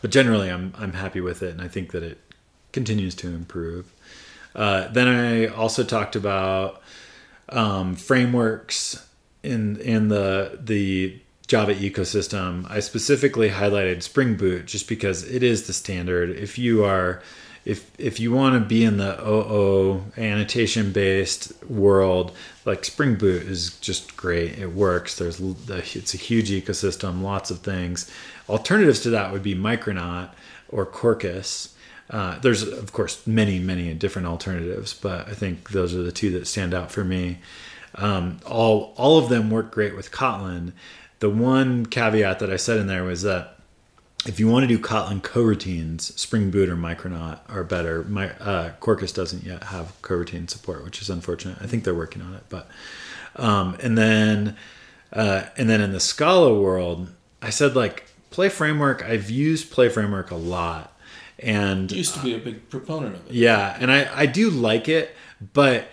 [0.00, 2.18] but generally, I'm I'm happy with it, and I think that it
[2.72, 3.92] continues to improve.
[4.54, 6.82] Uh, then I also talked about
[7.48, 9.06] um, frameworks
[9.42, 12.70] in in the the Java ecosystem.
[12.70, 16.30] I specifically highlighted Spring Boot just because it is the standard.
[16.30, 17.22] If you are
[17.64, 22.34] if if you want to be in the OO annotation based world,
[22.64, 24.58] like Spring Boot is just great.
[24.58, 25.16] It works.
[25.16, 28.10] There's it's a huge ecosystem, lots of things.
[28.48, 30.30] Alternatives to that would be Micronaut
[30.68, 31.74] or Quarkus.
[32.10, 36.30] Uh, there's of course many many different alternatives, but I think those are the two
[36.32, 37.38] that stand out for me.
[37.94, 40.72] Um, all all of them work great with Kotlin.
[41.18, 43.58] The one caveat that I said in there was that
[44.26, 48.04] if you want to do Kotlin coroutines, Spring Boot or Micronaut are better.
[48.04, 51.58] My uh, Quarkus doesn't yet have coroutine support, which is unfortunate.
[51.60, 52.68] I think they're working on it, but
[53.36, 54.56] um, and then
[55.12, 57.08] uh, and then in the Scala world,
[57.40, 58.07] I said like
[58.38, 59.02] Play Framework.
[59.02, 60.96] I've used Play Framework a lot,
[61.40, 63.32] and used to be a big proponent of it.
[63.32, 65.12] Yeah, and I I do like it,
[65.54, 65.88] but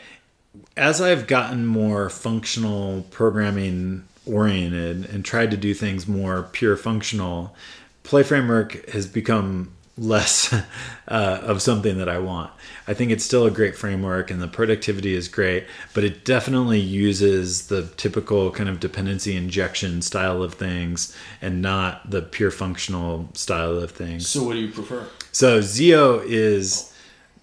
[0.78, 7.56] as I've gotten more functional programming oriented and tried to do things more pure functional
[8.04, 10.54] Play Framework has become less
[11.08, 12.52] uh, of something that I want.
[12.88, 16.80] I think it's still a great framework and the productivity is great, but it definitely
[16.80, 23.30] uses the typical kind of dependency injection style of things and not the pure functional
[23.34, 24.28] style of things.
[24.28, 25.08] So what do you prefer?
[25.32, 26.94] So Zio is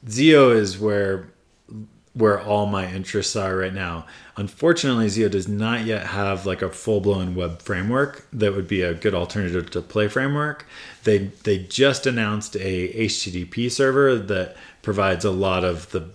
[0.09, 1.32] Zio is where
[2.14, 4.07] where all my interests are right now.
[4.37, 8.94] Unfortunately, Zio does not yet have like a full-blown web framework that would be a
[8.94, 10.66] good alternative to Play Framework.
[11.05, 16.09] They they just announced a HTTP server that provides a lot of the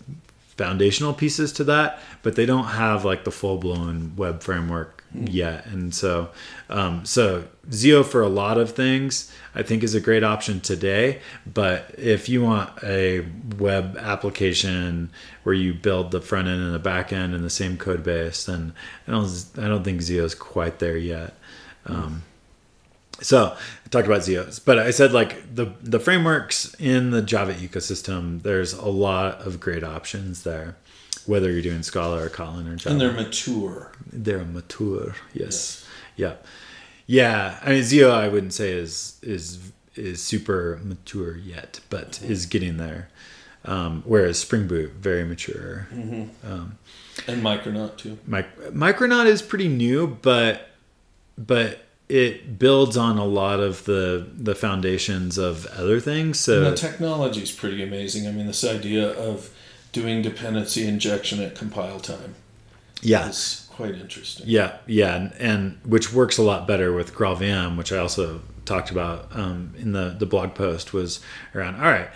[0.55, 5.65] foundational pieces to that, but they don't have like the full-blown web framework yet.
[5.65, 6.29] And so
[6.69, 11.21] um, so Zio for a lot of things I think is a great option today.
[11.51, 13.25] But if you want a
[13.57, 15.09] web application
[15.43, 18.45] where you build the front end and the back end in the same code base,
[18.45, 18.73] then
[19.07, 21.35] I don't I don't think Zio is quite there yet.
[21.85, 22.23] Um,
[23.21, 27.53] so I talked about Zios, but I said like the the frameworks in the Java
[27.53, 28.43] ecosystem.
[28.43, 30.75] There's a lot of great options there,
[31.27, 32.91] whether you're doing Scala or Kotlin or Java.
[32.91, 33.91] And they're mature.
[34.11, 35.15] They're mature.
[35.33, 35.85] Yes.
[36.15, 36.33] Yeah.
[37.05, 37.59] Yeah.
[37.63, 39.59] I mean Zio I wouldn't say is is
[39.95, 43.09] is super mature yet, but is getting there.
[43.65, 45.87] Um, whereas Spring Boot very mature.
[45.91, 46.77] Um,
[47.27, 48.17] And Micronaut too.
[48.25, 50.69] Mic- Micronaut is pretty new, but
[51.37, 56.37] but it builds on a lot of the the foundations of other things.
[56.47, 58.27] And So the technology is pretty amazing.
[58.27, 59.49] I mean, this idea of
[59.91, 62.35] doing dependency injection at compile time
[63.01, 64.45] yeah, is quite interesting.
[64.47, 68.91] yeah, yeah, and, and which works a lot better with GraalVM, which I also talked
[68.91, 71.19] about um, in the the blog post was
[71.55, 71.75] around.
[71.75, 72.09] All right.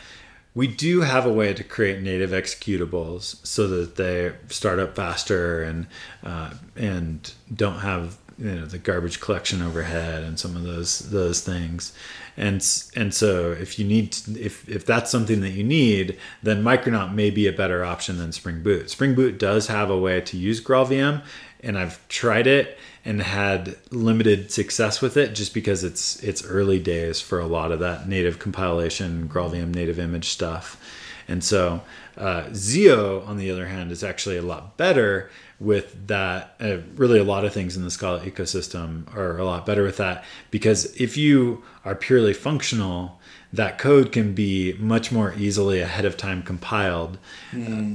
[0.53, 5.63] We do have a way to create native executables so that they start up faster
[5.63, 5.87] and
[6.23, 11.41] uh, and don't have you know the garbage collection overhead and some of those those
[11.41, 11.93] things
[12.41, 16.63] and and so if you need to, if if that's something that you need then
[16.63, 18.89] micronaut may be a better option than spring boot.
[18.89, 21.21] Spring boot does have a way to use graalvm
[21.63, 26.79] and i've tried it and had limited success with it just because it's it's early
[26.79, 30.81] days for a lot of that native compilation graalvm native image stuff
[31.31, 31.81] and so
[32.17, 36.55] uh, Zio, on the other hand, is actually a lot better with that.
[36.59, 39.97] Uh, really, a lot of things in the Scala ecosystem are a lot better with
[39.97, 43.19] that because if you are purely functional,
[43.53, 47.17] that code can be much more easily ahead of time compiled.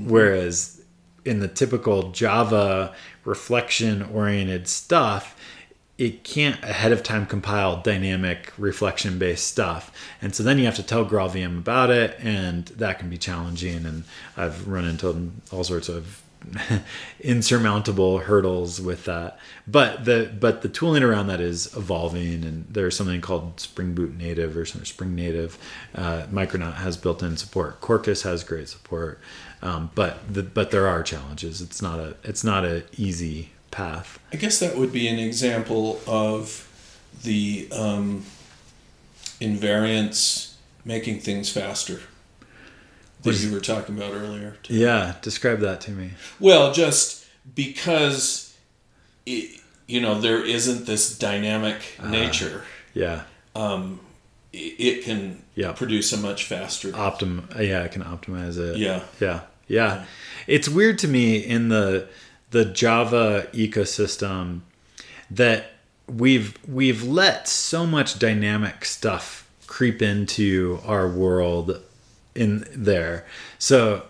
[0.09, 0.83] Whereas
[1.25, 2.95] in the typical Java
[3.25, 5.36] reflection oriented stuff,
[5.99, 9.91] it can't ahead of time compile dynamic reflection based stuff.
[10.21, 13.87] And so then you have to tell GraalVM about it, and that can be challenging.
[13.87, 14.05] And
[14.37, 16.23] I've run into all sorts of
[17.21, 19.39] insurmountable hurdles with that.
[19.67, 24.17] But the but the tooling around that is evolving, and there's something called Spring Boot
[24.17, 25.59] Native or Spring Native.
[25.95, 27.81] Uh, Micronaut has built-in support.
[27.81, 29.19] Quarkus has great support,
[29.63, 31.63] um, but the, but there are challenges.
[31.63, 34.19] It's not a it's not a easy path.
[34.33, 36.63] I guess that would be an example of
[37.23, 38.25] the um,
[39.41, 42.01] invariance making things faster
[43.23, 44.57] that you were talking about earlier.
[44.63, 44.75] too.
[44.75, 46.13] Yeah, describe that to me.
[46.41, 48.57] Well, just because
[49.27, 53.23] it, you know there isn't this dynamic nature, Yeah,
[53.55, 54.01] um,
[54.53, 55.73] it can Yeah.
[55.73, 56.93] produce a much faster.
[56.93, 57.45] optim.
[57.61, 58.79] Yeah, I can optimize it.
[58.79, 59.03] Yeah.
[59.21, 60.05] yeah, yeah.
[60.47, 62.09] It's weird to me in the
[62.57, 64.63] the Java ecosystem
[65.31, 65.73] that
[66.07, 71.83] we've we've let so much dynamic stuff creep into our world
[72.35, 73.27] in there.
[73.59, 74.07] So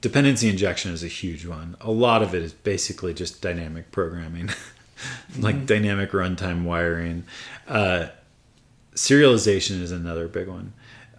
[0.00, 1.76] dependency injection is a huge one.
[1.80, 4.50] A lot of it is basically just dynamic programming,
[5.40, 7.24] like dynamic runtime wiring.
[7.66, 8.06] Uh,
[8.94, 10.74] serialization is another big one.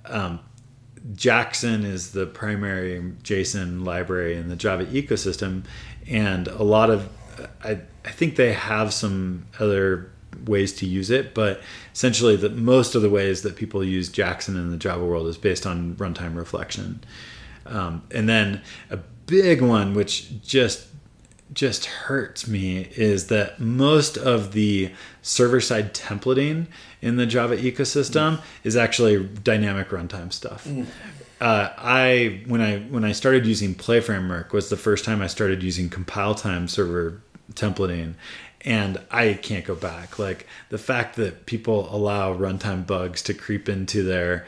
[0.06, 0.39] Um,
[1.15, 5.63] Jackson is the primary JSON library in the Java ecosystem,
[6.10, 7.10] and a lot of
[7.63, 10.12] I, I think they have some other
[10.45, 11.62] ways to use it, but
[11.93, 15.38] essentially the most of the ways that people use Jackson in the Java world is
[15.38, 17.04] based on runtime reflection.
[17.65, 20.88] Um, and then a big one which just
[21.52, 24.91] just hurts me is that most of the
[25.24, 26.67] server side templating
[27.02, 30.67] in the Java ecosystem is actually dynamic runtime stuff.
[31.41, 35.28] Uh, I when I when I started using Play Framework was the first time I
[35.28, 37.21] started using compile time server
[37.54, 38.15] templating,
[38.65, 40.19] and I can't go back.
[40.19, 44.45] Like the fact that people allow runtime bugs to creep into their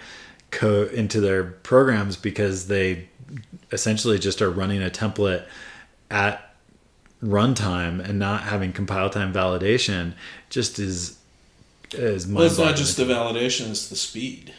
[0.52, 3.08] code into their programs because they
[3.72, 5.46] essentially just are running a template
[6.10, 6.54] at
[7.24, 10.14] runtime and not having compile time validation
[10.50, 11.18] just is
[11.94, 14.54] is well, it's not just the validation; it's the speed.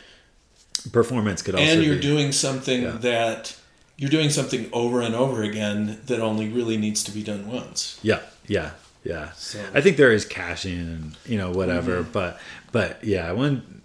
[0.92, 2.90] Performance could also and you're be- doing something Yeah.
[2.92, 3.56] that
[3.96, 7.98] you're doing something over and over again that only really needs to be done once.
[8.02, 8.70] yeah yeah
[9.04, 12.12] yeah So- i think there is caching and you know whatever Mm-hmm.
[12.12, 12.40] but
[12.72, 13.82] but yeah when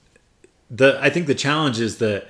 [0.72, 2.28] the i think the challenge is that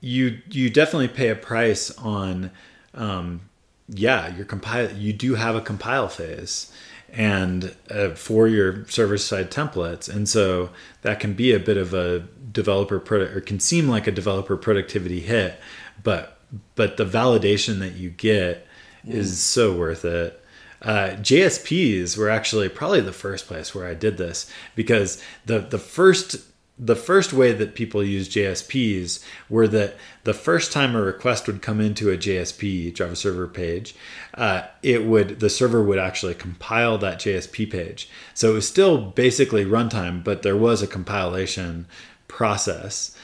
[0.00, 2.50] you you definitely pay a price on
[2.94, 3.42] um,
[3.88, 6.70] yeah, your compile you do have a compile phase
[7.12, 10.08] and uh, for your server side templates.
[10.08, 10.70] And so
[11.02, 12.20] that can be a bit of a
[12.52, 15.58] developer product or can seem like a developer productivity hit
[16.02, 16.38] but
[16.74, 18.66] but the validation that you get
[19.06, 20.42] is so worth it.
[20.80, 25.78] Uh, JSPs were actually probably the first place where I did this because the the
[25.78, 26.36] first
[26.78, 31.60] the first way that people use JSPs were that the first time a request would
[31.60, 33.94] come into a JSP Java server page,
[34.34, 38.08] uh, it would the server would actually compile that JSP page.
[38.34, 41.86] So it was still basically runtime, but there was a compilation
[42.28, 43.16] process.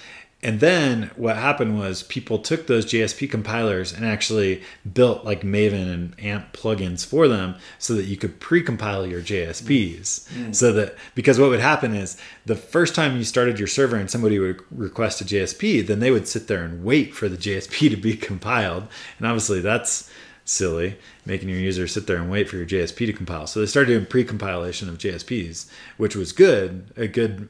[0.45, 5.91] And then what happened was people took those JSP compilers and actually built like Maven
[5.91, 10.29] and Ant plugins for them so that you could pre-compile your JSPs.
[10.29, 10.55] Mm.
[10.55, 14.11] So that because what would happen is the first time you started your server and
[14.11, 17.89] somebody would request a JSP, then they would sit there and wait for the JSP
[17.89, 18.87] to be compiled.
[19.19, 20.11] And obviously that's
[20.45, 23.47] silly, making your user sit there and wait for your JSP to compile.
[23.47, 27.49] So they started doing pre-compilation of JSPs, which was good, a good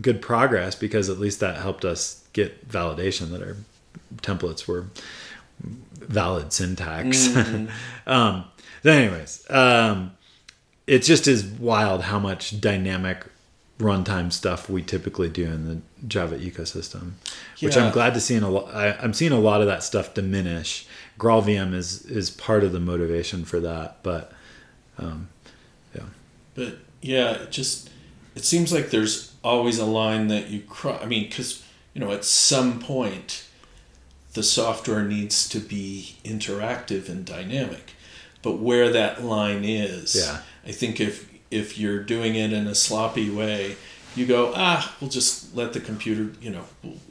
[0.00, 3.56] good progress because at least that helped us get validation that our
[4.18, 4.86] templates were
[5.60, 7.28] valid syntax.
[7.28, 7.66] Mm-hmm.
[8.10, 8.44] um,
[8.84, 10.12] anyways, um,
[10.86, 13.24] it just is wild how much dynamic
[13.78, 17.12] runtime stuff we typically do in the Java ecosystem,
[17.58, 17.68] yeah.
[17.68, 18.34] which I'm glad to see.
[18.34, 20.86] In a lo- I, I'm seeing a lot of that stuff diminish.
[21.18, 24.32] GraalVM is is part of the motivation for that, but
[24.98, 25.28] um,
[25.94, 26.04] yeah.
[26.54, 27.90] But yeah, it just
[28.34, 31.02] it seems like there's always a line that you cross.
[31.02, 33.46] I mean, because you know, at some point,
[34.34, 37.92] the software needs to be interactive and dynamic.
[38.42, 40.40] But where that line is, yeah.
[40.66, 43.76] I think if if you're doing it in a sloppy way,
[44.14, 46.64] you go, ah, we'll just let the computer, you know,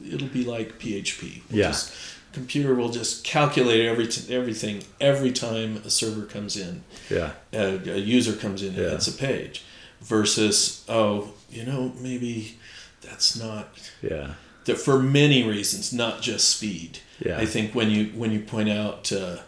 [0.04, 1.42] it'll be like PHP.
[1.50, 1.68] We'll yeah.
[1.68, 1.94] Just,
[2.32, 6.82] computer will just calculate every t- everything every time a server comes in.
[7.08, 7.32] Yeah.
[7.52, 8.90] A, a user comes in and yeah.
[8.90, 9.64] hits a page,
[10.00, 12.58] versus oh, you know, maybe
[13.00, 13.68] that's not.
[14.02, 14.34] Yeah.
[14.64, 16.98] That for many reasons, not just speed.
[17.24, 17.38] Yeah.
[17.38, 19.38] I think when you when you point out uh,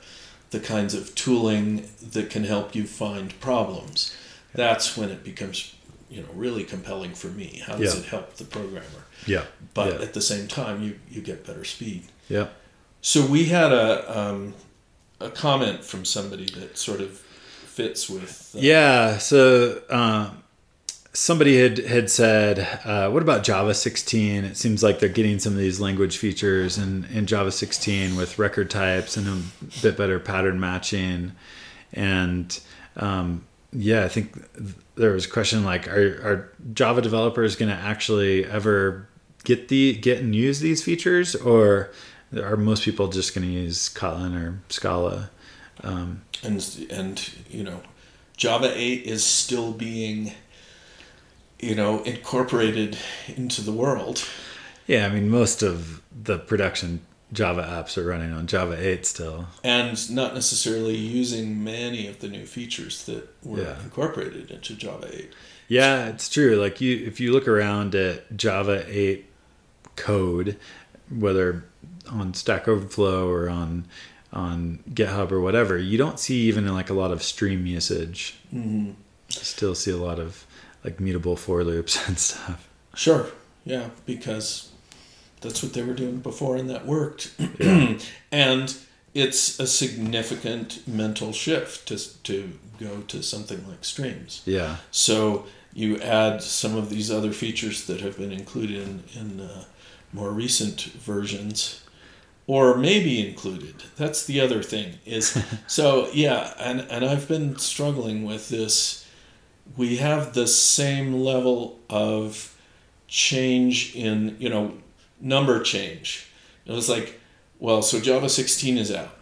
[0.50, 4.16] the kinds of tooling that can help you find problems,
[4.54, 5.74] that's when it becomes
[6.08, 7.62] you know really compelling for me.
[7.66, 8.00] How does yeah.
[8.00, 9.04] it help the programmer?
[9.26, 9.44] Yeah.
[9.74, 10.02] But yeah.
[10.02, 12.04] at the same time, you you get better speed.
[12.28, 12.48] Yeah.
[13.00, 14.54] So we had a um,
[15.20, 18.52] a comment from somebody that sort of fits with.
[18.54, 19.18] Uh, yeah.
[19.18, 20.41] So um,
[21.12, 25.52] somebody had had said, uh, "What about Java 16?" It seems like they're getting some
[25.52, 30.18] of these language features in, in Java 16 with record types and a bit better
[30.18, 31.32] pattern matching.
[31.92, 32.58] And
[32.96, 34.34] um, yeah, I think
[34.94, 39.08] there was a question like, "Are, are Java developers going to actually ever
[39.44, 41.90] get the get and use these features, or
[42.36, 45.30] are most people just going to use Kotlin or Scala?"
[45.82, 47.82] Um, and and you know,
[48.36, 50.32] Java 8 is still being
[51.62, 52.98] you know, incorporated
[53.36, 54.28] into the world.
[54.86, 57.00] Yeah, I mean, most of the production
[57.32, 59.46] Java apps are running on Java 8 still.
[59.64, 63.82] And not necessarily using many of the new features that were yeah.
[63.82, 65.32] incorporated into Java 8.
[65.68, 66.56] Yeah, it's true.
[66.56, 69.24] Like you if you look around at Java 8
[69.96, 70.58] code,
[71.08, 71.64] whether
[72.10, 73.86] on Stack Overflow or on
[74.32, 78.36] on GitHub or whatever, you don't see even like a lot of stream usage.
[78.52, 78.92] Mm-hmm.
[79.28, 80.46] Still see a lot of
[80.84, 82.68] like mutable for loops and stuff.
[82.94, 83.26] Sure.
[83.64, 84.70] Yeah, because
[85.40, 87.34] that's what they were doing before and that worked.
[87.58, 87.98] Yeah.
[88.32, 88.76] and
[89.14, 94.42] it's a significant mental shift to to go to something like streams.
[94.44, 94.76] Yeah.
[94.90, 99.64] So you add some of these other features that have been included in, in uh,
[100.12, 101.82] more recent versions
[102.46, 108.24] or maybe included that's the other thing is so yeah and and i've been struggling
[108.24, 109.01] with this
[109.76, 112.56] we have the same level of
[113.08, 114.74] change in you know
[115.20, 116.28] number change.
[116.66, 117.20] It was like
[117.58, 119.16] well so java 16 is out.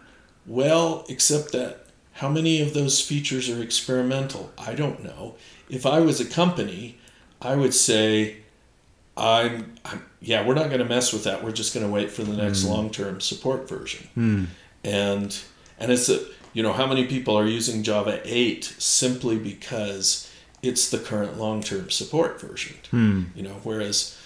[0.45, 4.51] Well except that how many of those features are experimental?
[4.57, 5.35] I don't know.
[5.69, 6.97] If i was a company
[7.41, 8.37] i would say
[9.17, 11.43] i'm, I'm yeah we're not going to mess with that.
[11.43, 12.69] We're just going to wait for the next mm.
[12.69, 14.07] long-term support version.
[14.17, 14.47] Mm.
[14.83, 15.39] and
[15.79, 16.19] and it's a
[16.53, 20.30] you know how many people are using java 8 simply because
[20.61, 22.77] it's the current long-term support version.
[22.91, 23.23] Hmm.
[23.35, 24.17] You know, whereas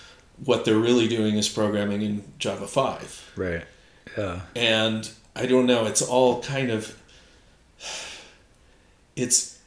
[0.44, 3.32] what they're really doing is programming in Java 5.
[3.36, 3.64] Right.
[4.18, 4.42] Yeah.
[4.56, 6.98] And I don't know, it's all kind of
[9.16, 9.60] it's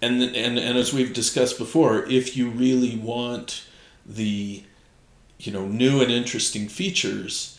[0.00, 3.64] and and and as we've discussed before, if you really want
[4.04, 4.64] the
[5.38, 7.58] you know new and interesting features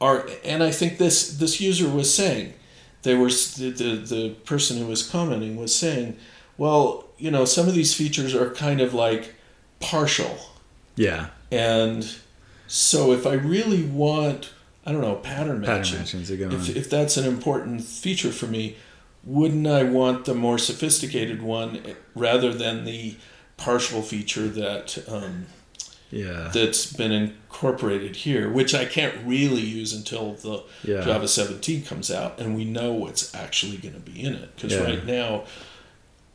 [0.00, 2.54] are and I think this this user was saying
[3.02, 6.16] they were the, the the person who was commenting was saying,
[6.56, 9.34] well, you know, some of these features are kind of like
[9.80, 10.36] partial,
[10.96, 11.28] Yeah.
[11.50, 12.00] and
[12.66, 14.50] so if I really want,
[14.84, 15.66] I don't know, pattern matching.
[15.66, 16.76] Pattern matching, matching's a good if, one.
[16.76, 18.76] if that's an important feature for me,
[19.24, 21.80] wouldn't I want the more sophisticated one
[22.16, 23.16] rather than the
[23.56, 25.46] partial feature that um,
[26.10, 26.50] Yeah.
[26.52, 31.02] that's been incorporated here, which I can't really use until the Yeah.
[31.04, 34.56] Java 17 comes out and we know what's actually going to be in it.
[34.56, 34.82] Because Yeah.
[34.82, 35.44] right now,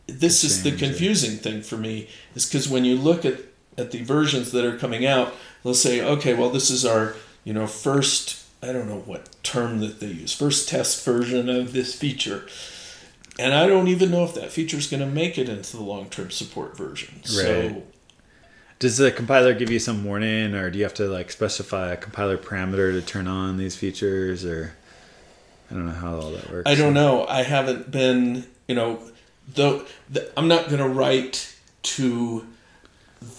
[0.08, 0.86] this is the change it.
[0.86, 3.40] confusing thing for me, is because when you look at,
[3.78, 5.34] at the versions that are coming out,
[5.64, 9.80] they'll say, okay, well, this is our, you know, first, I don't know what term
[9.80, 12.48] that they use, first test version of this feature.
[13.40, 15.84] And I don't even know if that feature is going to make it into the
[15.84, 17.16] long term support version.
[17.18, 17.32] Right.
[17.34, 17.84] So,
[18.80, 21.98] Does the compiler give you some warning, or do you have to like specify a
[21.98, 24.74] compiler parameter to turn on these features, or
[25.70, 26.70] I don't know how all that works.
[26.70, 27.26] I don't know.
[27.28, 29.00] I haven't been, you know,
[29.54, 29.86] though
[30.36, 32.46] I'm not going to write to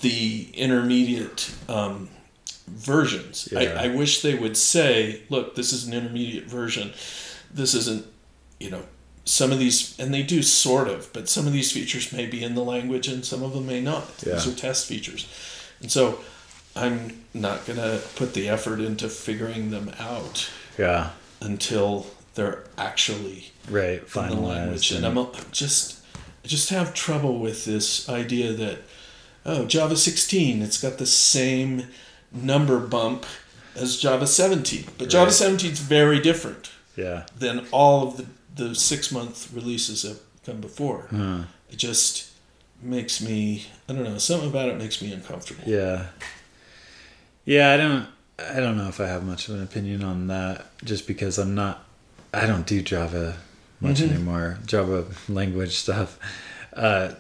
[0.01, 2.09] the intermediate um,
[2.67, 3.49] versions.
[3.53, 3.61] Yeah.
[3.61, 6.93] I, I wish they would say, look, this is an intermediate version.
[7.53, 8.07] This isn't,
[8.61, 8.83] you know,
[9.25, 12.43] some of these, and they do sort of, but some of these features may be
[12.43, 14.17] in the language and some of them may not.
[14.19, 15.27] These are test features.
[15.81, 16.21] And so
[16.75, 21.11] I'm not going to put the effort into figuring them out Yeah.
[21.41, 24.01] until they're actually Right.
[24.17, 24.91] in the language.
[24.91, 24.97] Finalized.
[24.97, 25.98] And I'm, I'm just,
[26.49, 28.79] just have trouble with this idea that,
[29.47, 31.87] oh, Java 16, it's got the same
[32.33, 33.25] number bump
[33.77, 37.27] as Java 17, but Java 17 is very different yeah.
[37.39, 38.27] than all of the
[38.59, 41.07] the six month releases that come before.
[41.11, 41.45] Huh.
[41.71, 42.31] It just
[42.83, 45.63] makes me, I don't know, something about it makes me uncomfortable.
[45.67, 46.07] Yeah.
[47.45, 48.07] Yeah, I don't
[48.39, 51.55] I don't know if I have much of an opinion on that just because I'm
[51.55, 51.85] not
[52.35, 53.39] I don't do Java
[53.81, 54.11] much Mhm.
[54.11, 54.59] anymore.
[54.67, 56.19] Java language stuff.
[56.73, 57.13] Uh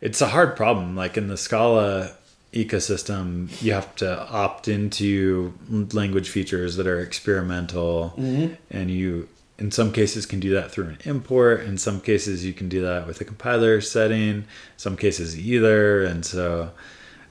[0.00, 2.12] it's a hard problem like in the Scala
[2.54, 5.52] ecosystem you have to opt into
[5.92, 8.56] language features that are experimental Mhm.
[8.70, 12.52] and you in some cases can do that through an import in some cases you
[12.52, 14.44] can do that with a compiler setting
[14.76, 16.70] some cases either and so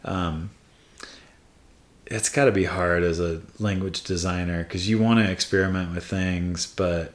[0.06, 0.50] um,
[2.06, 6.04] it's got to be hard as a language designer because you want to experiment with
[6.06, 7.14] things but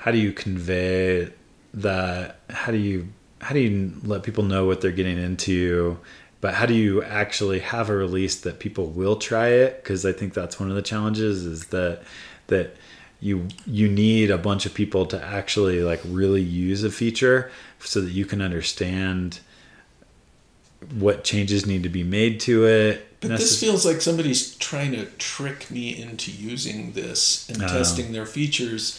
[0.00, 1.30] how do you convey
[1.74, 3.08] that how do you
[3.40, 5.98] how do you let people know what they're getting into
[6.40, 10.12] but how do you actually have a release that people will try it because i
[10.12, 12.02] think that's one of the challenges is that
[12.48, 12.74] that
[13.20, 18.00] you you need a bunch of people to actually like really use a feature so
[18.00, 19.40] that you can understand
[20.98, 25.04] what changes need to be made to it But this feels like somebody's trying to
[25.18, 27.68] trick me into using this and Oh.
[27.68, 28.98] testing their features.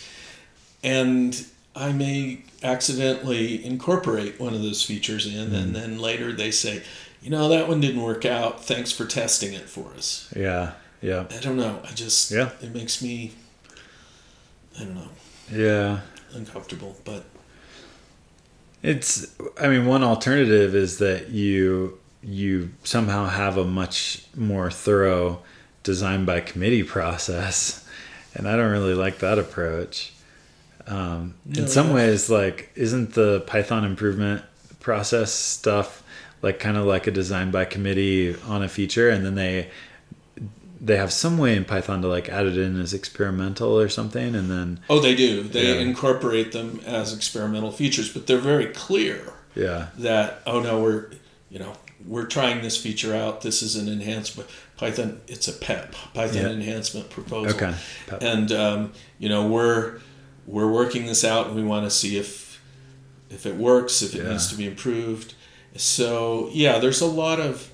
[0.83, 5.55] And I may accidentally incorporate one of those features in, Mm.
[5.55, 6.83] and then later they say,
[7.21, 8.63] you know, that one didn't work out.
[8.65, 10.27] Thanks for testing it for us.
[10.35, 11.79] yeah yeah I don't know.
[11.83, 12.51] I just, Yeah.
[12.61, 13.31] it makes me,
[14.79, 15.09] I don't know,
[15.51, 15.99] yeah
[16.33, 16.97] uncomfortable.
[17.03, 17.23] But
[18.83, 19.27] It's
[19.59, 25.41] I mean one alternative is that you you somehow have a much more thorough
[25.83, 27.83] design by committee process
[28.35, 30.13] and I don't really like that approach.
[30.87, 34.43] Um, No, in some ways like isn't the Python improvement
[34.79, 36.01] process stuff
[36.41, 39.69] like kind of like a design by committee on a feature and then they
[40.83, 44.33] they have some way in Python to like add it in as experimental or something
[44.33, 45.43] and then oh, they do.
[45.43, 45.79] They Yeah.
[45.81, 49.33] incorporate them as experimental features, but they're very clear.
[49.53, 51.07] yeah that oh no we're
[51.51, 51.73] you know
[52.07, 56.49] we're trying this feature out this is an enhancement python it's a pep python Yeah.
[56.49, 57.75] enhancement proposal okay
[58.07, 58.23] Pep.
[58.23, 59.99] and um, you know we're
[60.51, 62.61] we're working this out and we want to see if
[63.29, 64.31] if it works if it Yeah.
[64.31, 65.33] needs to be improved.
[65.75, 67.69] So yeah there's a lot of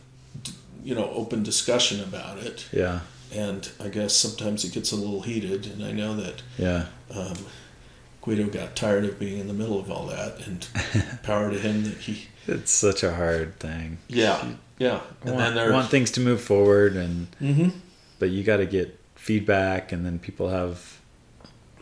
[0.83, 2.67] you know open discussion about it.
[2.71, 2.99] Yeah.
[3.33, 6.85] And i guess sometimes it gets a little heated and i know that yeah.
[7.13, 7.35] um,
[8.21, 10.65] guido got tired of being in the middle of all that and
[11.23, 13.97] power to him that he it's such a hard thing.
[14.07, 15.01] Yeah, yeah.
[15.25, 17.69] And want, then there, want things to move forward and hmm
[18.19, 20.96] but you got to get feedback and then people have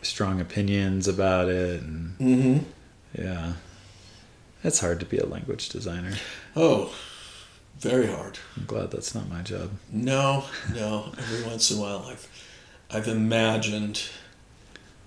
[0.06, 2.58] strong opinions about it and hmm
[3.18, 3.54] yeah.
[4.64, 6.12] It's hard to be a language designer.
[6.56, 6.94] Oh,
[7.78, 8.38] very hard.
[8.56, 9.70] i'm glad that's not my job.
[9.92, 10.44] No,
[10.74, 11.12] no.
[11.18, 12.26] Every once in a while, I've,
[12.90, 14.02] I've imagined,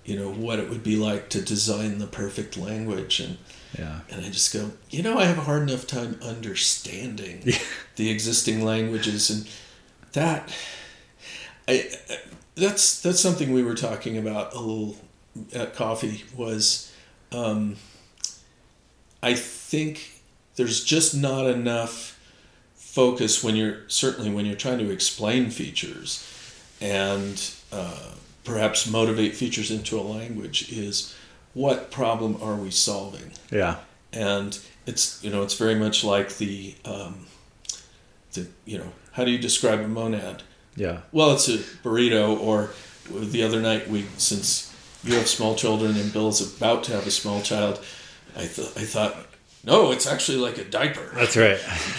[0.04, 3.38] you know, what it would be like to design the perfect language, and
[3.78, 4.00] yeah.
[4.10, 7.42] and I just go, you know, I have a hard enough time understanding
[7.96, 9.48] the existing languages, and
[10.12, 10.52] that,
[11.68, 12.18] I, I-
[12.60, 14.96] that's that's something we were talking about a little
[15.52, 16.92] at coffee was
[17.32, 17.76] um,
[19.22, 20.22] I think
[20.56, 22.18] there's just not enough
[22.74, 26.26] focus when you're certainly when you're trying to explain features
[26.80, 28.10] and uh,
[28.44, 31.14] perhaps motivate features into a language is
[31.54, 33.76] what problem are we solving Yeah.
[34.12, 37.26] and it's you know it's very much like the um,
[38.32, 40.42] the you know how do you describe a monad
[40.76, 40.98] Yeah.
[41.12, 42.70] well it's a burrito or
[43.10, 47.10] the other night we since you have small children and bill's about to have a
[47.10, 47.84] small child
[48.36, 49.16] i, th- I thought
[49.64, 51.58] no it's actually like a diaper That's right.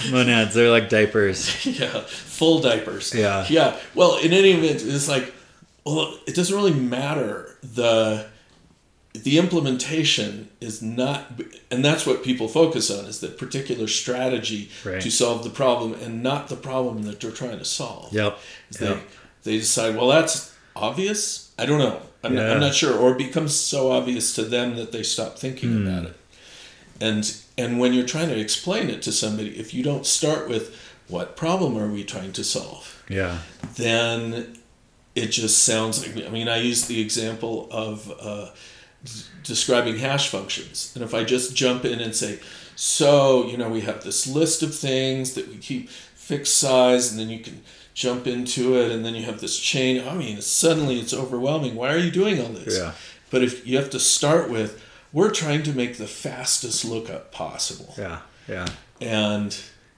[0.09, 1.65] Monads, they're like diapers.
[1.80, 3.45] yeah full diapers Yeah.
[3.49, 5.34] yeah well in any event it's like
[5.86, 8.26] well it doesn't really matter the
[9.14, 11.34] the implementation is not
[11.70, 15.01] and that's what people focus on is that particular strategy Right.
[15.01, 18.39] to solve the problem and not the problem that they're trying to solve Yep.
[18.80, 19.09] they, Yep.
[19.43, 23.18] they decide well that's obvious i don't know i'm, not, I'm not sure or it
[23.18, 25.88] becomes so obvious to them that they stop thinking Hmm.
[25.88, 26.16] about it
[27.01, 30.74] and and when you're trying to explain it to somebody if you don't start with
[31.09, 33.39] what problem are we trying to solve Yeah.
[33.76, 34.57] then
[35.16, 38.47] it just sounds like I mean I use the example of uh,
[39.04, 39.12] d-
[39.43, 42.39] describing hash functions, and if I just jump in and say,
[42.76, 47.20] so you know we have this list of things that we keep fixed size, and
[47.20, 50.08] then you can jump into it, and then you have this chain.
[50.08, 51.76] I mean, suddenly it's overwhelming.
[51.76, 52.78] Why are you doing all this?
[52.78, 52.93] Yeah.
[53.30, 54.82] But if you have to start with,
[55.14, 58.20] we're trying to make the fastest lookup possible, Yeah.
[58.47, 58.68] Yeah.
[59.02, 59.56] and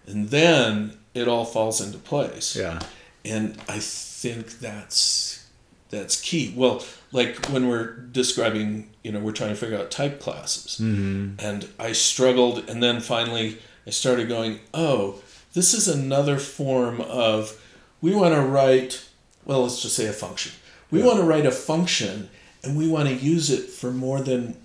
[0.08, 2.80] and then it all falls into place Yeah.
[3.24, 5.45] and I think that's
[5.89, 6.51] that's key.
[6.56, 6.84] Well,
[7.14, 11.36] like when we're describing, you know, we're trying to figure out type classes, Mm-hmm.
[11.39, 15.22] and I struggled, and then finally I started going, oh,
[15.53, 17.61] this is another form of
[18.01, 19.05] we want to write.
[19.45, 20.51] Well, let's just say a function.
[20.91, 21.05] We Yeah.
[21.05, 22.30] want to write a function,
[22.64, 24.57] and we want to use it for more than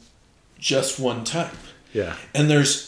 [0.58, 1.54] just one type.
[1.92, 2.16] Yeah.
[2.34, 2.87] And there's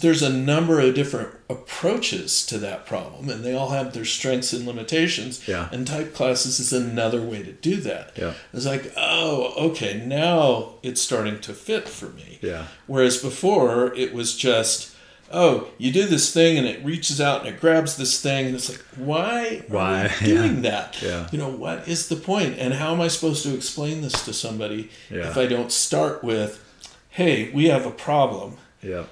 [0.00, 4.52] there's a number of different approaches to that problem, and they all have their strengths
[4.52, 5.46] and limitations.
[5.46, 5.68] Yeah.
[5.72, 8.12] And type classes is another way to do that.
[8.16, 8.34] Yeah.
[8.52, 12.38] It's like, oh, okay, now it's starting to fit for me.
[12.42, 12.66] Yeah.
[12.86, 14.94] Whereas before it was just,
[15.30, 18.54] oh, you do this thing and it reaches out and it grabs this thing, and
[18.56, 19.62] it's like, why?
[19.68, 20.14] Are Why?
[20.20, 21.00] we doing that?
[21.00, 21.28] Yeah.
[21.30, 22.16] You know, what is the?
[22.58, 25.28] And how am I supposed to explain this to somebody Yeah.
[25.30, 26.62] if I don't start with,
[27.10, 29.04] hey, we have a problem Yeah.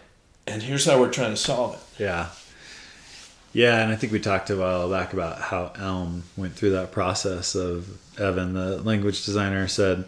[0.46, 2.02] And here's how we're trying to solve it.
[2.02, 2.30] Yeah.
[3.52, 6.92] Yeah, and I think we talked a while back about how Elm went through that
[6.92, 10.04] process of Evan, the language designer, said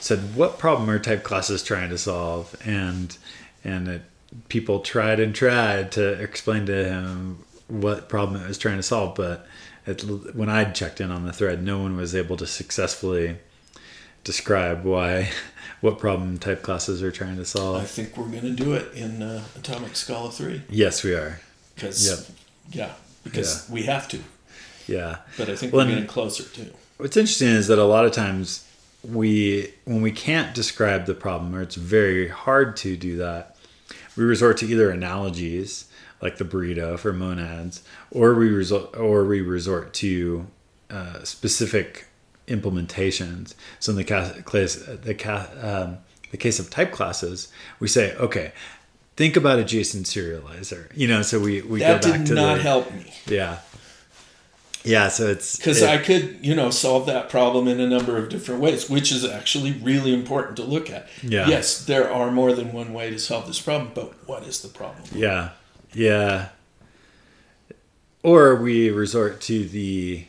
[0.00, 3.16] said what problem are type classes trying to solve, and
[3.62, 4.02] and it,
[4.48, 9.14] people tried and tried to explain to him what problem it was trying to solve,
[9.14, 9.46] but
[9.86, 10.02] it,
[10.34, 13.36] when I checked in on the thread, no one was able to successfully
[14.24, 15.30] describe why
[15.82, 17.76] what problem type classes are trying to solve.
[17.82, 21.40] I think we're going to do it in uh, Atomic Scala 3 Yes, we are.
[21.74, 22.36] because, Yep.
[22.70, 22.92] yeah,
[23.24, 24.20] because we have to.
[24.86, 25.18] Yeah.
[25.36, 26.72] But I think Well, we're getting closer too.
[26.96, 28.64] What's interesting is that a lot of times
[29.04, 33.56] we, when we can't describe the problem, or it's very hard to do that,
[34.16, 35.86] we resort to either analogies
[36.20, 40.46] like the burrito for monads, or we resort, or we resort to
[40.90, 42.06] uh, specific
[42.46, 43.54] implementations.
[43.80, 45.14] So in the case, the
[45.62, 45.98] um,
[46.30, 48.52] the case of type classes, we say, okay,
[49.16, 50.90] think about a JSON serializer.
[50.96, 53.58] You know, so we we That go back did to not the, help me Yeah.
[54.84, 58.16] Yeah, so it's because it- I could, you know, solve that problem in a number
[58.16, 61.08] of different ways, which is actually really important to look at.
[61.22, 61.46] Yeah.
[61.46, 64.68] Yes, there are more than one way to solve this problem, but what is the
[64.68, 65.04] problem?
[65.14, 65.50] Yeah,
[65.94, 66.48] yeah.
[68.24, 70.24] Or we resort to the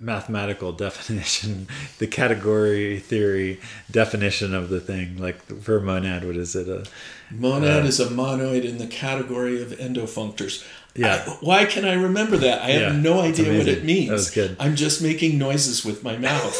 [0.00, 5.16] mathematical definition, the category theory definition of the thing.
[5.18, 6.68] Like for monad, what is it?
[6.68, 6.84] A,
[7.32, 10.66] Monad Uh, is a monoid in the category of endofunctors.
[10.96, 11.22] Yeah.
[11.26, 12.62] I- why can I remember that?
[12.62, 14.08] I Yeah, have no idea what it means.
[14.08, 14.56] That was good.
[14.58, 16.56] I'm just making noises with my mouth.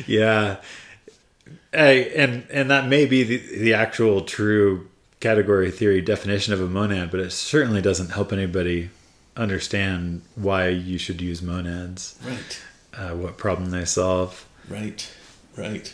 [0.06, 0.56] yeah.
[1.72, 4.88] Hey, and and that may be the, the actual true
[5.20, 8.88] category theory definition of a monad, but it certainly doesn't help anybody
[9.36, 12.62] understand why you should use monads, right,
[12.94, 14.46] uh, what problem they solve.
[14.68, 15.10] right,
[15.56, 15.92] right.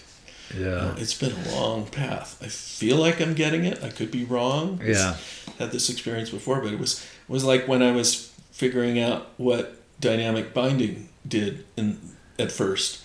[0.57, 0.95] Yeah.
[0.97, 2.39] It's been a long path.
[2.41, 3.83] I feel like I'm getting it.
[3.83, 4.81] I could be wrong.
[4.85, 5.17] Yeah.
[5.59, 9.29] Had this experience before, but it was it was like when I was figuring out
[9.39, 11.99] what dynamic binding did in
[12.39, 13.05] at first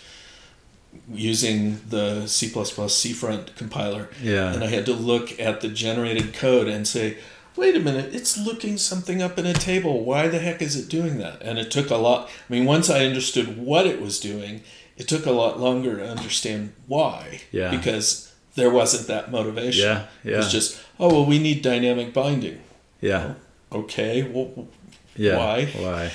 [1.12, 4.10] using the C++ Cfront compiler.
[4.22, 4.54] Yeah.
[4.54, 7.18] And I had to look at the generated code and say,
[7.62, 10.03] wait a minute, it's looking something up in a table.
[10.03, 11.41] Why the heck is it doing that?
[11.43, 12.28] And it took a lot.
[12.28, 14.62] I mean, once I understood what it was doing,
[14.97, 17.41] it took a lot longer to understand why.
[17.51, 17.70] Yeah.
[17.72, 19.86] Because there wasn't that motivation.
[19.86, 20.38] Yeah, It yeah.
[20.38, 22.59] was just, oh well, we need dynamic binding.
[22.99, 23.36] Yeah.
[23.72, 24.68] Oh, okay, well,
[25.16, 25.38] Yeah.
[25.38, 25.66] Why?
[25.68, 26.12] Why?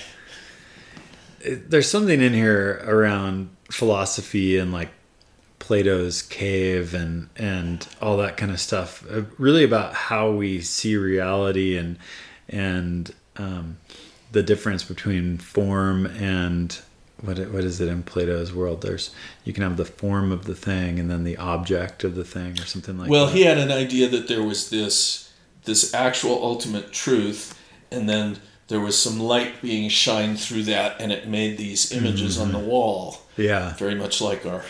[1.40, 4.90] It- there's something in here around philosophy and like
[5.66, 9.04] Plato's cave and and all that kind of stuff.
[9.10, 11.98] uh, Really about how we see reality and
[12.48, 13.76] and um,
[14.30, 16.78] the difference between form and
[17.20, 18.82] what it- what is it in Plato's world?
[18.82, 19.10] There's
[19.44, 22.52] you can have the form of the thing and then the object of the thing
[22.60, 23.10] or something like that.
[23.10, 23.34] well, that.
[23.34, 25.32] he had an idea that there was this
[25.64, 27.58] this actual ultimate truth,
[27.90, 28.38] and then
[28.68, 32.58] there was some light being shined through that, and it made these images on the
[32.58, 32.66] Mm-hmm.
[32.68, 34.62] wall, yeah, very much like our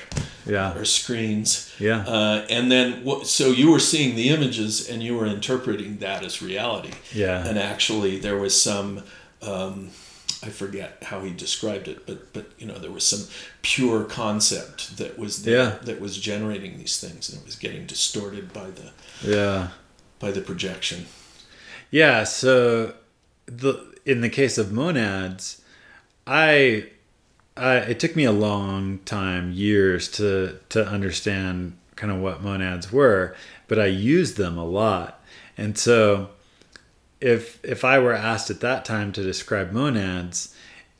[0.47, 1.73] yeah, our screens.
[1.81, 5.99] yeah, Uh, and then, what, so you were seeing the images, and you were interpreting
[5.99, 6.93] that as reality.
[7.15, 9.03] yeah, And actually, there was some.
[9.43, 9.91] Um,
[10.43, 13.27] I forget how he described it, but but you know there was some
[13.63, 15.79] pure concept that was there Yeah.
[15.85, 18.91] that was generating these things, and it was getting distorted by the
[19.25, 19.69] yeah.
[20.21, 21.07] by the projection.
[21.91, 22.95] Yeah, so
[23.47, 25.63] the in the case of monads,
[26.27, 26.87] I,
[27.57, 32.93] I it took me a long time, years to to understand kind of what monads
[32.93, 33.35] were,
[33.69, 35.23] but I used them a lot.
[35.57, 36.31] And so
[37.21, 40.55] if if I were asked at that time to describe monads,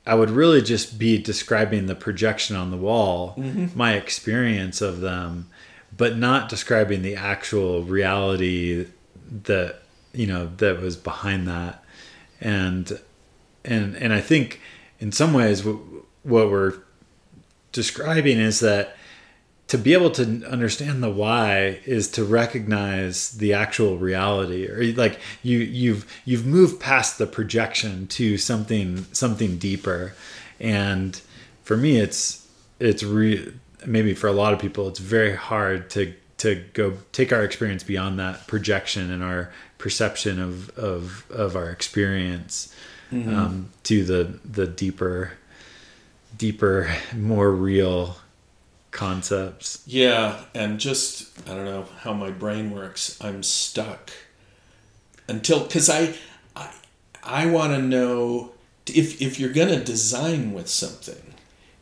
[0.07, 3.77] I would really just be describing the projection on the wall, mm-hmm.
[3.77, 5.51] my experience of them,
[5.97, 8.87] but not describing the actual reality
[9.45, 9.83] that
[10.13, 11.83] you know that was behind that.
[12.41, 13.01] And
[13.65, 14.61] and and I think
[14.99, 15.77] in some ways what,
[16.23, 16.75] what we're
[17.73, 18.97] describing is that
[19.69, 24.69] to be able to understand the why is to recognize the actual reality.
[24.69, 30.15] Or like you you've you've moved past the projection to something something deeper.
[30.61, 31.21] And
[31.65, 32.47] for me it's
[32.79, 33.53] it's re
[33.85, 37.83] maybe for a lot of people it's very hard to to go take our experience
[37.83, 42.75] beyond that projection and our perception of of of our experience
[43.13, 45.33] um, to the the deeper
[46.37, 48.17] deeper more real
[48.91, 53.19] concepts Yeah, and just I don't know how my brain works.
[53.21, 54.11] I'm stuck
[55.29, 56.15] until because I
[56.57, 56.73] I
[57.23, 58.53] I want to know
[58.87, 61.35] if if you're gonna design with something,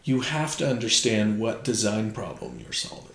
[0.03, 3.14] you have to understand what design problem you're solving.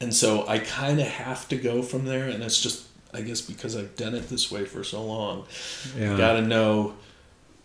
[0.00, 3.40] And so I kind of have to go from there, and it's just I guess
[3.40, 5.46] because I've done it this way for so long.
[5.96, 6.16] Yeah.
[6.16, 6.94] Got to know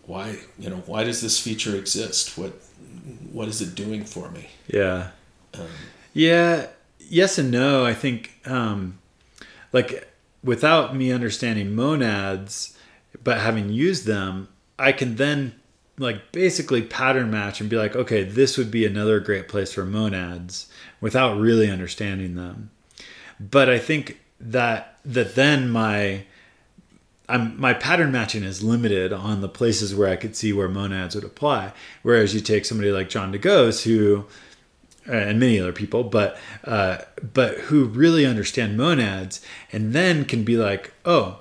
[0.06, 2.38] why you know why does this feature exist?
[2.38, 2.52] What
[3.32, 4.48] what is it doing for me?
[4.68, 5.10] Yeah.
[5.54, 5.66] Um,
[6.14, 6.68] Yeah.
[6.98, 7.84] Yes and no.
[7.84, 8.98] I think, um,
[9.72, 10.08] like,
[10.44, 12.76] without me understanding monads,
[13.24, 14.48] but having used them,
[14.78, 15.54] I can then,
[15.98, 19.84] like, basically pattern match and be like, okay, this would be another great place for
[19.84, 20.68] monads
[21.00, 22.70] without really understanding them.
[23.40, 26.24] But I think that that then my
[27.28, 31.14] I'm, my pattern matching is limited on the places where I could see where monads
[31.14, 31.72] would apply.
[32.02, 34.26] Whereas you take somebody like John De Goes, who
[35.08, 36.98] uh, and many other people, but uh,
[37.32, 39.40] but who really understand monads,
[39.72, 41.40] and then can be like, oh,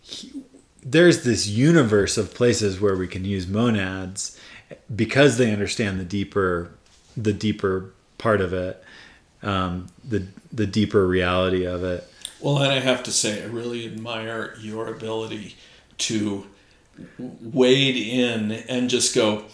[0.00, 0.44] he-
[0.82, 4.38] there's this universe of places where we can use monads
[4.94, 6.70] because they understand the deeper
[7.16, 8.82] the deeper part of it,
[9.42, 12.08] um, the the deeper reality of it.
[12.44, 15.56] Well, and I have to say, I really admire your ability
[15.98, 16.46] to
[17.18, 19.44] wade in and just go,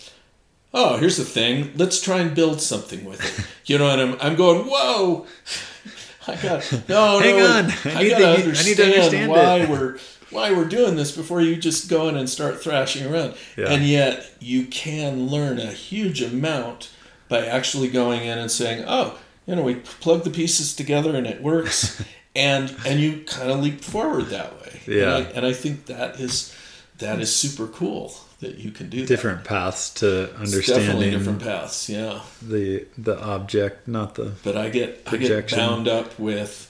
[0.75, 1.71] oh, here's the thing.
[1.77, 3.47] Let's try and build something with it.
[3.71, 5.27] You know, and I'm, I'm going, whoa.
[6.27, 7.47] I got no, Hang no.
[7.47, 7.65] on.
[7.85, 9.69] I, I need gotta to- I understand, need to understand why it.
[9.71, 9.99] we're
[10.31, 13.35] why we're doing this before you just go in and start thrashing around.
[13.57, 13.67] Yeah.
[13.71, 16.91] And yet, you can learn a huge amount
[17.29, 21.29] by actually going in and saying, "Oh, you know, we plug the pieces together and
[21.29, 22.03] it works,"
[22.35, 24.81] and and you kind of leap forward that way.
[24.87, 25.17] Yeah.
[25.17, 26.55] And I, and I think that is
[26.99, 29.09] that is super cool that you can do that.
[29.09, 31.89] Different paths to understanding different paths.
[31.89, 32.21] Yeah.
[32.43, 36.67] the the object, not the But I get I get bound up with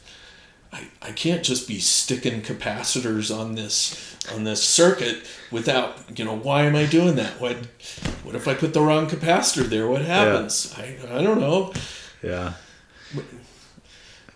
[0.73, 6.37] I, I can't just be sticking capacitors on this on this circuit without you know
[6.37, 7.41] why am I doing that?
[7.41, 7.57] What
[8.23, 9.89] what if I put the wrong capacitor there?
[9.89, 10.75] What happens?
[10.77, 11.73] I, I don't know.
[12.23, 12.55] yeah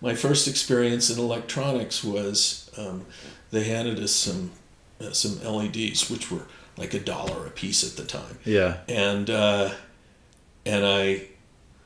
[0.01, 3.05] My first experience in electronics was um,
[3.51, 4.51] they handed us some
[5.01, 6.43] uh, some LEDs which were
[6.77, 8.37] like a dollar a piece at the time.
[8.43, 9.71] yeah and uh,
[10.65, 11.27] and I,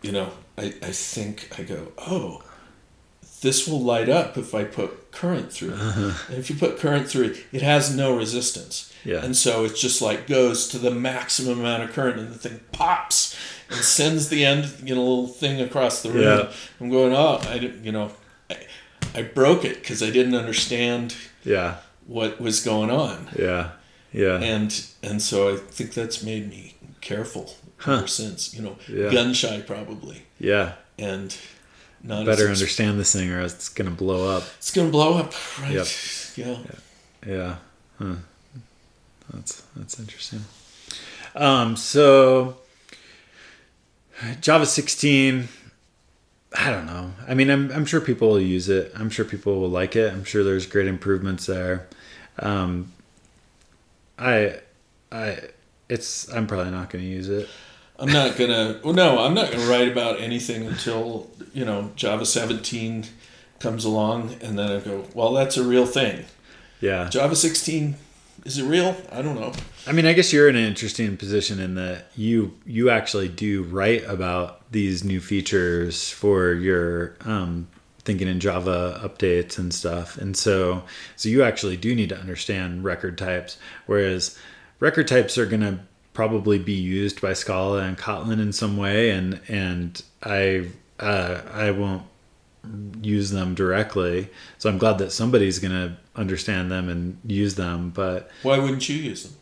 [0.01, 2.41] you know, I, I think I go, oh,
[3.41, 5.80] this will light up if I put current through it.
[5.80, 8.93] And if you put current through it, it has no resistance.
[9.05, 9.24] Yeah.
[9.24, 12.60] And so it's just like goes to the maximum amount of current and the thing
[12.72, 13.29] pops
[13.70, 16.24] and sends the end, you know, little thing across the room.
[16.24, 16.52] Yeah.
[16.82, 18.12] I'm going, oh, I didn't, you know,
[18.50, 18.58] I,
[19.16, 21.76] I broke it because I didn't understand Yeah.
[22.08, 23.30] what was going on.
[23.38, 23.72] Yeah.
[24.12, 24.40] Yeah.
[24.40, 27.56] And and so I think that's made me careful
[27.86, 29.12] ever since, you know, Yeah.
[29.12, 30.24] gun shy probably.
[30.40, 30.74] yeah.
[30.98, 31.36] And
[32.04, 34.44] not Better as understand this thing or else it's going to blow up.
[34.58, 35.74] It's gonna blow up, right?
[35.74, 35.88] Yep.
[36.36, 36.58] Yeah.
[37.28, 37.56] Yeah.
[38.00, 38.16] Huh.
[39.34, 40.44] That's that's interesting.
[41.36, 42.58] Um, so
[44.42, 45.48] Java 16
[46.58, 47.14] I don't know.
[47.28, 48.92] I mean, I'm I'm sure people will use it.
[48.96, 50.12] I'm sure people will like it.
[50.12, 51.88] I'm sure there's great improvements there.
[52.40, 52.92] Um,
[54.18, 54.60] I
[55.12, 55.40] I
[55.90, 57.48] it's I'm probably not going to use it.
[58.00, 58.80] I'm not gonna.
[58.84, 63.06] Well, no, I'm not gonna write about anything until you know Java 17
[63.60, 66.26] comes along, and then I go, well, that's a real thing.
[66.80, 67.10] Yeah.
[67.10, 67.96] Java 16
[68.46, 68.96] is it real?
[69.12, 69.52] I don't know.
[69.88, 73.64] I mean, I guess you're in an interesting position in that you you actually do
[73.64, 77.68] write about these new features for your um,
[78.04, 80.84] thinking in Java updates and stuff, and so
[81.16, 83.58] so you actually do need to understand record types.
[83.86, 84.38] Whereas
[84.80, 85.80] record types are going to
[86.14, 90.68] probably be used by Scala and Kotlin in some way, and and I
[91.00, 92.04] uh, I won't
[93.02, 94.30] use them directly.
[94.58, 98.30] So I'm glad that somebody's going to understand them and use them, but.
[98.44, 99.34] Why wouldn't you use them?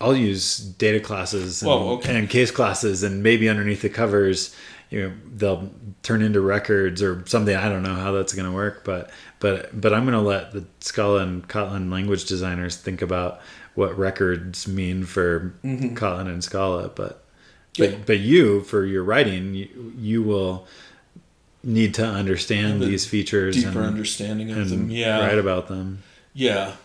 [0.00, 2.16] I'll use data classes and, Whoa, okay.
[2.18, 4.54] and case classes, and maybe underneath the covers,
[4.90, 5.70] you know, they'll
[6.02, 7.56] turn into records or something.
[7.56, 9.10] I don't know how that's going to work, but
[9.40, 13.40] but but I'm going to let the Scala and Kotlin language designers think about
[13.74, 16.88] what records mean for Kotlin and Scala.
[16.88, 17.22] But
[17.78, 17.92] but Mm-hmm.
[17.92, 17.98] Yeah.
[18.06, 20.66] but you for your writing, you, you will
[21.62, 24.90] need to understand a these features Deeper and, understanding of and them.
[24.90, 25.20] Yeah.
[25.20, 26.02] write about them.
[26.32, 26.76] Yeah.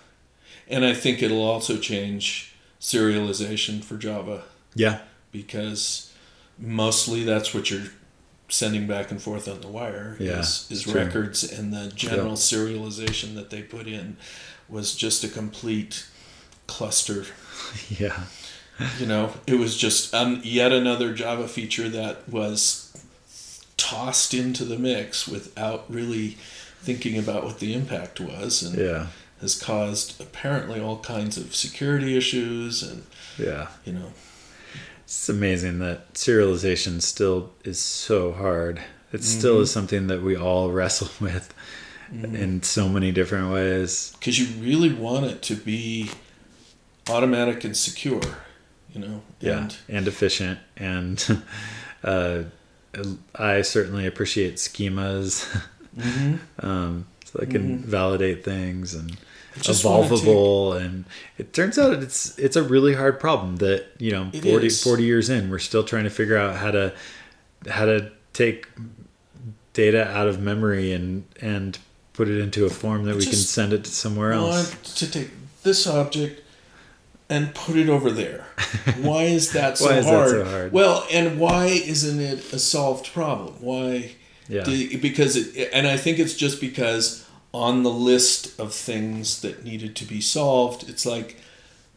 [0.68, 4.44] And I think it'll also change serialization for Java
[4.74, 5.00] Yeah,
[5.32, 6.12] because
[6.58, 7.88] mostly that's what you're
[8.50, 13.36] sending back and forth on the wire Yeah, is, is records and the general serialization
[13.36, 14.18] that they put in
[14.68, 16.06] was just a complete
[16.68, 17.26] cluster
[17.90, 18.24] yeah,
[19.00, 22.94] you know it was just um, yet another java feature that was
[23.92, 26.38] tossed into the mix without really
[26.82, 29.08] thinking about what the impact was and yeah,
[29.42, 33.04] has caused apparently all kinds of security issues and
[33.38, 33.68] yeah.
[33.84, 34.14] you know
[35.04, 38.82] It's amazing that serialization still is so hard.
[39.12, 41.54] It still is something that we all wrestle with
[42.12, 44.14] in so many different ways.
[44.20, 46.10] because you really want it to be
[47.10, 48.22] automatic and secure
[48.94, 50.60] you know Yeah, and and efficient.
[50.78, 51.44] And
[52.04, 52.44] uh,
[53.36, 55.46] I certainly appreciate schemas,
[55.98, 56.40] Mhm.
[56.60, 59.12] um, so I can validate things and
[59.56, 60.82] I just wanna evolvable.
[60.82, 61.06] And
[61.38, 65.04] it turns out it's it's a really hard problem that you know It 40, 40
[65.04, 66.94] years in we're still trying to figure out how to
[67.70, 68.68] how to take
[69.74, 71.78] data out of memory and and
[72.14, 74.70] put it into a form that we can send it to somewhere else.
[74.72, 75.30] want to take
[75.64, 76.41] this object
[77.32, 78.46] and put it over there.
[79.02, 80.30] Why is that so, Why is that hard?
[80.30, 80.72] so hard?
[80.72, 83.56] Well, and why isn't it a solved problem?
[83.62, 84.12] Why?
[84.48, 84.64] Yeah.
[84.64, 89.64] do- because it, and I think it's just because on the list of things that
[89.64, 91.38] needed to be solved, it's like,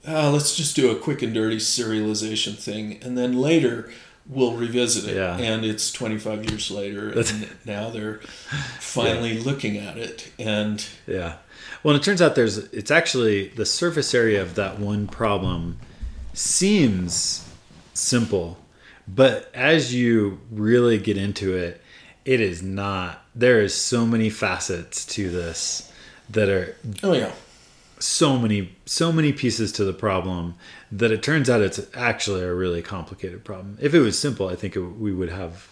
[0.07, 3.91] ah, let's just do a quick and dirty serialization thing, and then later
[4.27, 5.17] we'll revisit it.
[5.17, 5.37] Yeah.
[5.37, 8.21] And it's 25 years later, and now they're
[8.81, 11.37] finally looking at it, and Yeah.
[11.85, 15.79] Well, it turns out there's it's actually the surface area of that one problem
[16.33, 17.47] seems
[17.93, 18.59] simple,
[19.07, 21.83] but as you really get into it,
[22.25, 23.23] it is not.
[23.35, 25.93] There is so many facets to this
[26.31, 27.33] that are oh yeah.
[27.99, 30.55] so many so many pieces to the problem
[30.91, 33.77] that it turns out it's actually a really complicated problem.
[33.79, 35.69] If it was simple, I think it, we would have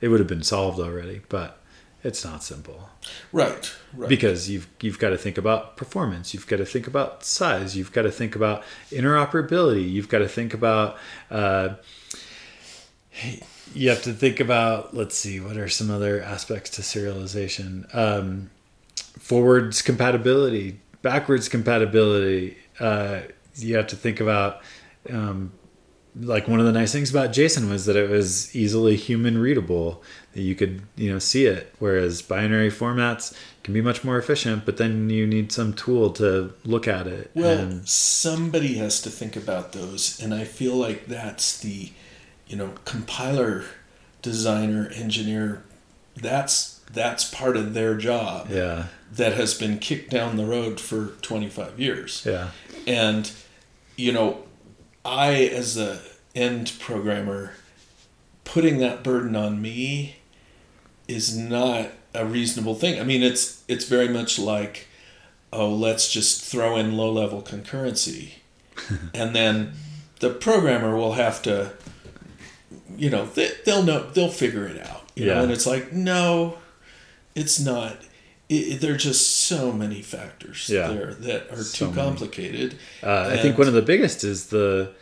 [0.00, 1.60] it would have been solved already, but
[2.04, 2.88] it's not simple
[3.32, 4.08] Right, right.
[4.08, 7.92] because you've you've got to think about performance you've got to think about size you've
[7.92, 10.96] got to think about interoperability you've got to think about
[11.30, 11.70] uh,
[13.74, 18.50] you have to think about let's see what are some other aspects to serialization um,
[19.18, 23.20] forwards compatibility backwards compatibility uh,
[23.56, 24.60] you have to think about
[25.10, 25.52] um,
[26.16, 30.02] like one of the nice things about JSON was that it was easily human readable
[30.32, 33.34] that you could you know see it whereas binary formats
[33.64, 37.30] can be much more efficient but then you need some tool to look at it
[37.34, 41.90] Well, and somebody has to think about those, and I feel like that's the,
[42.46, 43.64] you know, compiler,
[44.22, 45.62] designer, engineer.
[46.16, 48.84] That's that's part of their job Yeah.
[49.12, 52.22] that has been kicked down the road for 25 years.
[52.24, 52.50] Yeah.
[52.86, 53.32] And,
[53.96, 54.44] you know,
[55.04, 56.00] I, as a
[56.34, 57.52] end programmer,
[58.44, 60.16] putting that burden on me
[61.08, 62.98] is not a reasonable thing.
[63.00, 64.86] I mean, it's it's very much like,
[65.52, 68.34] oh, let's just throw in low level concurrency,
[69.14, 69.72] and then
[70.20, 71.72] the programmer will have to,
[72.96, 75.02] you know, they, they'll know they'll figure it out.
[75.14, 75.34] You Yeah.
[75.34, 76.58] know, and it's like no,
[77.34, 77.96] it's not.
[78.48, 80.88] It, there are just so many factors Yeah.
[80.88, 82.76] there that are So too complicated.
[83.02, 84.92] Uh, I think one of the biggest is the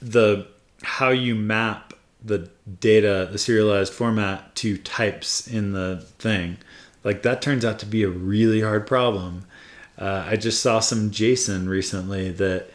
[0.00, 0.46] the
[0.82, 1.92] how you map
[2.24, 2.48] the
[2.80, 6.56] data, the serialized format to types in the thing.
[7.02, 9.44] Like that turns out to be a really hard problem.
[9.98, 12.70] Uh, I just saw some JSON recently that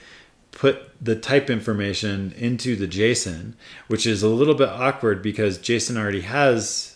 [0.52, 3.54] put the type information into the JSON,
[3.88, 6.96] which is a little bit awkward because JSON already has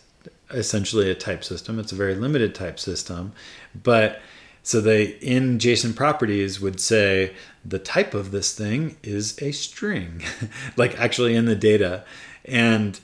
[0.53, 1.79] essentially a type system.
[1.79, 3.33] It's a very limited type system,
[3.75, 4.21] but
[4.63, 7.33] so they in JSON properties would say
[7.65, 10.23] the type of this thing is a string,
[10.77, 12.05] like actually in the data,
[12.45, 12.99] and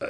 [0.00, 0.06] uh,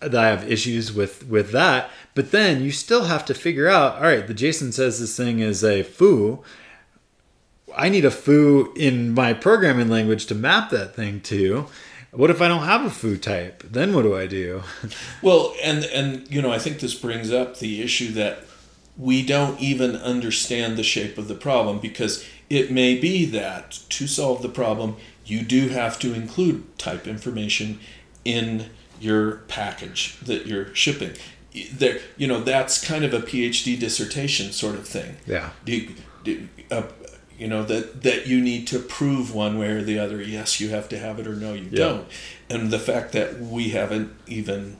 [0.00, 1.90] I have issues with with that.
[2.14, 3.96] But then you still have to figure out.
[3.96, 6.42] All right, the JSON says this thing is a foo.
[7.76, 11.66] I need a foo in my programming language to map that thing to.
[12.12, 13.62] What if I don't have a foo type?
[13.62, 14.62] Then what do I do?
[15.22, 18.40] Well, and and you know, I think this brings up the issue that
[18.98, 24.06] we don't even understand the shape of the problem because it may be that to
[24.06, 27.78] solve the problem, you do have to include type information
[28.24, 28.68] in
[29.00, 31.12] your package that you're shipping.
[31.72, 35.16] There, you know, that's kind of a PhD dissertation sort of thing.
[35.26, 35.50] Yeah.
[35.64, 35.88] Do,
[36.24, 36.82] do, uh,
[37.38, 40.20] you know that that you need to prove one way or the other.
[40.22, 41.78] Yes, you have to have it, or no, you Yeah.
[41.78, 42.06] don't.
[42.50, 44.76] And the fact that we haven't even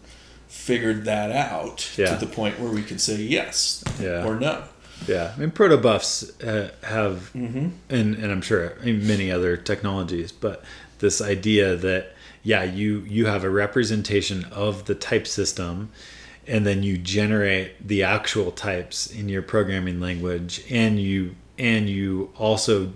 [0.49, 2.15] figured that out Yeah.
[2.17, 4.25] to the point where we can say yes Yeah.
[4.25, 4.65] or no.
[5.09, 7.69] Yeah, I mean, protobufs uh, have, Mm-hmm.
[7.91, 10.63] and and I'm sure many other technologies, but
[11.01, 15.91] this idea that yeah, you you have a representation of the type system,
[16.47, 22.31] and then you generate the actual types in your programming language, and you and you
[22.39, 22.93] also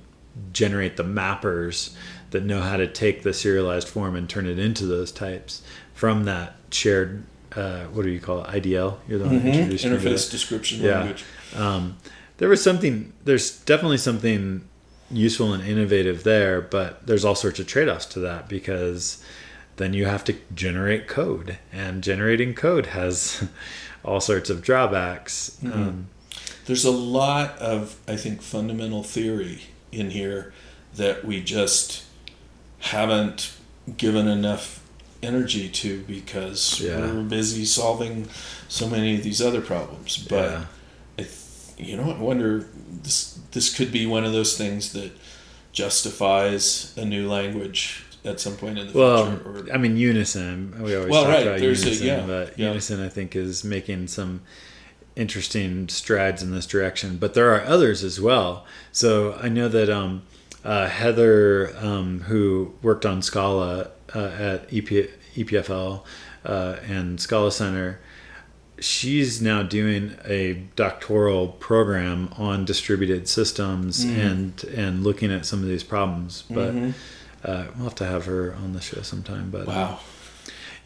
[0.53, 1.95] generate the mappers
[2.31, 5.63] that know how to take the serialized form and turn it into those types
[5.95, 7.25] from that shared.
[7.55, 8.49] Uh, what do you call it?
[8.63, 8.99] IDL.
[9.09, 9.85] You're the one who introduced.
[9.85, 10.99] Interface description Yeah.
[10.99, 11.25] language.
[11.55, 11.97] Um,
[12.39, 13.13] there was something.
[13.25, 14.69] There's definitely something
[15.11, 19.23] useful and innovative there, but there's all sorts of trade-offs to that because
[19.77, 23.49] then you have to generate code, and generating code has
[24.05, 25.57] all sorts of drawbacks.
[25.65, 26.09] Um,
[26.67, 29.63] There's a lot of, I think, fundamental theory
[29.93, 30.53] in here
[30.97, 32.03] that we just
[32.81, 33.53] haven't
[33.97, 34.83] given enough
[35.23, 36.99] energy to because Yeah.
[37.01, 38.29] we're busy solving
[38.69, 40.17] so many of these other problems.
[40.19, 40.65] But Yeah.
[41.19, 41.31] I th-
[41.89, 42.67] you know, I wonder
[43.03, 45.13] this this could be one of those things that
[45.73, 49.49] justifies a new language at some point in the Well, future.
[49.71, 50.75] Or, I mean, Unison.
[50.83, 52.69] We always Well, talk right, about there's a- Unison, yeah, but yeah.
[52.69, 54.41] Unison, I think, is making some
[55.17, 57.17] interesting strides in this direction.
[57.17, 58.65] But there are others as well.
[58.93, 60.23] So I know that um,
[60.65, 66.03] uh, Heather, um, who worked on Scala uh, at EP, EPFL
[66.45, 67.99] uh, and Scala Center,
[68.79, 74.19] she's now doing a doctoral program on distributed systems Mm.
[74.19, 76.45] and and looking at some of these problems.
[76.51, 76.93] But Mhm.
[77.43, 79.49] uh, we'll have to have her on the show sometime.
[79.51, 80.01] But uh, wow.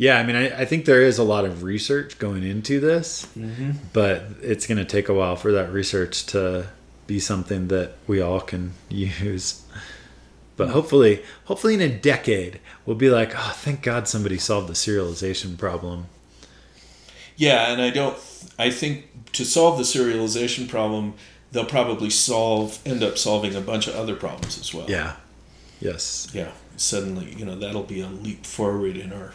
[0.00, 3.26] Yeah, I mean, I, I think there is a lot of research going into this,
[3.34, 6.68] hmm but it's going to take a while for that research to
[7.06, 9.62] be something that we all can use.
[10.56, 14.72] But hopefully, hopefully in a decade, we'll be like, oh, thank God somebody solved the
[14.72, 16.06] serialization problem.
[17.36, 18.16] Yeah, and I don't.
[18.58, 21.12] I think to solve the serialization problem,
[21.52, 24.88] they'll probably solve end up solving a bunch of other problems as well.
[24.88, 25.16] Yeah.
[25.78, 26.28] Yes.
[26.32, 26.52] Yeah.
[26.78, 29.34] Suddenly, you know, that'll be a leap forward in our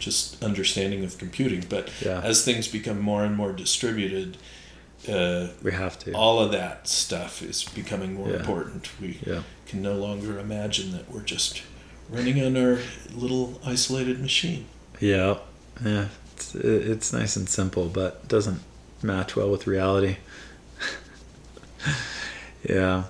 [0.00, 1.64] just understanding of computing.
[1.68, 2.20] But Yeah.
[2.22, 4.36] as things become more and more distributed,
[5.08, 6.12] uh, We have to.
[6.12, 8.36] all of that stuff is becoming more Yeah.
[8.40, 8.88] important.
[9.00, 9.42] We Yeah.
[9.66, 11.62] can no longer imagine that we're just
[12.08, 12.78] running on our
[13.14, 14.66] little isolated machine.
[14.98, 15.36] Yeah.
[15.84, 16.08] Yeah.
[16.36, 18.60] It's, it's nice and simple, but doesn't
[19.02, 20.16] match well with reality.
[22.68, 23.04] yeah.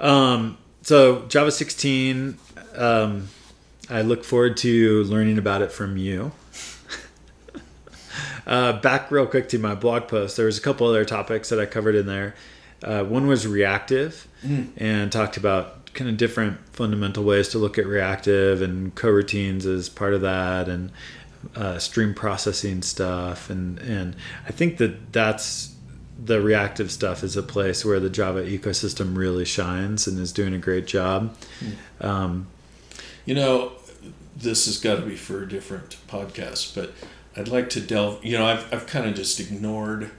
[0.00, 2.38] Um, so Java 16,
[2.76, 3.28] um,
[3.90, 6.32] I look forward to learning about it from you.
[8.46, 11.60] uh, back real quick to my blog post, there was a couple other topics that
[11.60, 12.34] I covered in there.
[12.82, 14.28] Uh, one was reactive
[14.76, 19.88] and talked about kind of different fundamental ways to look at reactive and coroutines as
[19.88, 20.90] part of that and
[21.54, 24.16] uh, stream processing stuff, and and
[24.46, 25.74] I think that that's
[26.22, 30.54] the reactive stuff is a place where the Java ecosystem really shines and is doing
[30.54, 31.36] a great job.
[32.00, 32.46] Um,
[33.24, 33.72] You know,
[34.36, 36.92] this has got to be for a different podcast, but
[37.36, 38.24] I'd like to delve.
[38.24, 40.10] You know, I've I've kind of just ignored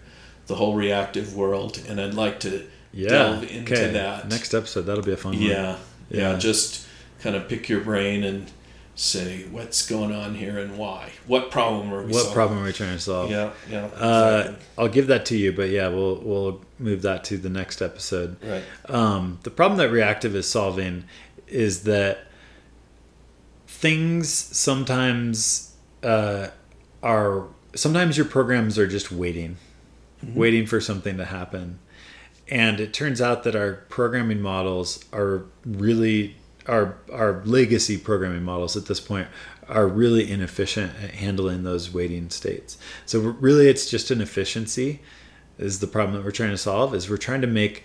[0.48, 3.10] the whole reactive world, and I'd like to yeah.
[3.10, 3.92] delve into okay.
[3.92, 4.28] that.
[4.30, 5.42] Next episode, that'll be a fun one.
[5.42, 5.78] Yeah,
[6.10, 6.38] yeah, Yeah.
[6.38, 6.88] Just
[7.22, 8.52] kind of pick your brain and
[8.96, 11.12] say what's going on here and why.
[11.28, 12.34] What problem are we What solving?
[12.34, 13.30] problem are we trying to solve?
[13.30, 13.86] Yeah, yeah.
[13.86, 14.56] Uh.
[14.78, 18.38] I'll give that to you, but yeah, we'll we'll move that to the next episode.
[18.44, 18.64] right.
[18.88, 21.06] Um, the problem that reactive is solving
[21.48, 22.26] is that
[23.86, 26.48] things sometimes uh,
[27.04, 29.58] are sometimes your programs are just waiting,
[30.34, 31.78] waiting for something to happen,
[32.48, 38.76] and it turns out that our programming models are really our our legacy programming models
[38.76, 39.28] at this point
[39.70, 42.80] are really inefficient at handling those waiting states.
[43.06, 45.00] So really, it's just an efficiency
[45.60, 47.84] is the problem that we're trying to solve is we're trying to make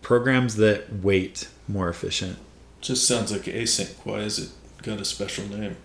[0.00, 2.38] programs that wait more efficient.
[2.80, 3.94] Just sounds like async.
[4.06, 4.48] Why is it
[4.82, 5.76] got a special name?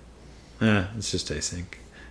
[0.61, 1.65] Eh, it's just async.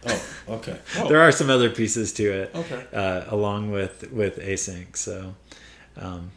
[0.06, 0.78] Oh, okay.
[0.98, 2.86] Oh, There are some other pieces to it okay.
[2.92, 4.96] uh, along with with async.
[4.96, 5.34] So,
[5.96, 6.32] um,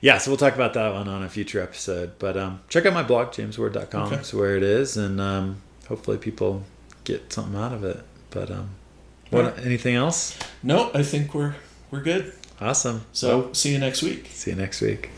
[0.00, 2.18] yeah, so we'll talk about that one on a future episode.
[2.18, 4.06] But um, check out my blog, jamesward.com.
[4.06, 4.16] Okay.
[4.16, 6.62] It's where it is, and um, hopefully people
[7.04, 8.02] get something out of it.
[8.30, 8.70] But um,
[9.30, 9.44] what?
[9.44, 9.66] Alright.
[9.66, 10.38] Anything else?
[10.62, 11.54] No, I think we're
[11.90, 12.32] we're good.
[12.60, 13.04] Awesome.
[13.12, 14.28] So see you next week.
[14.30, 15.10] see you next week.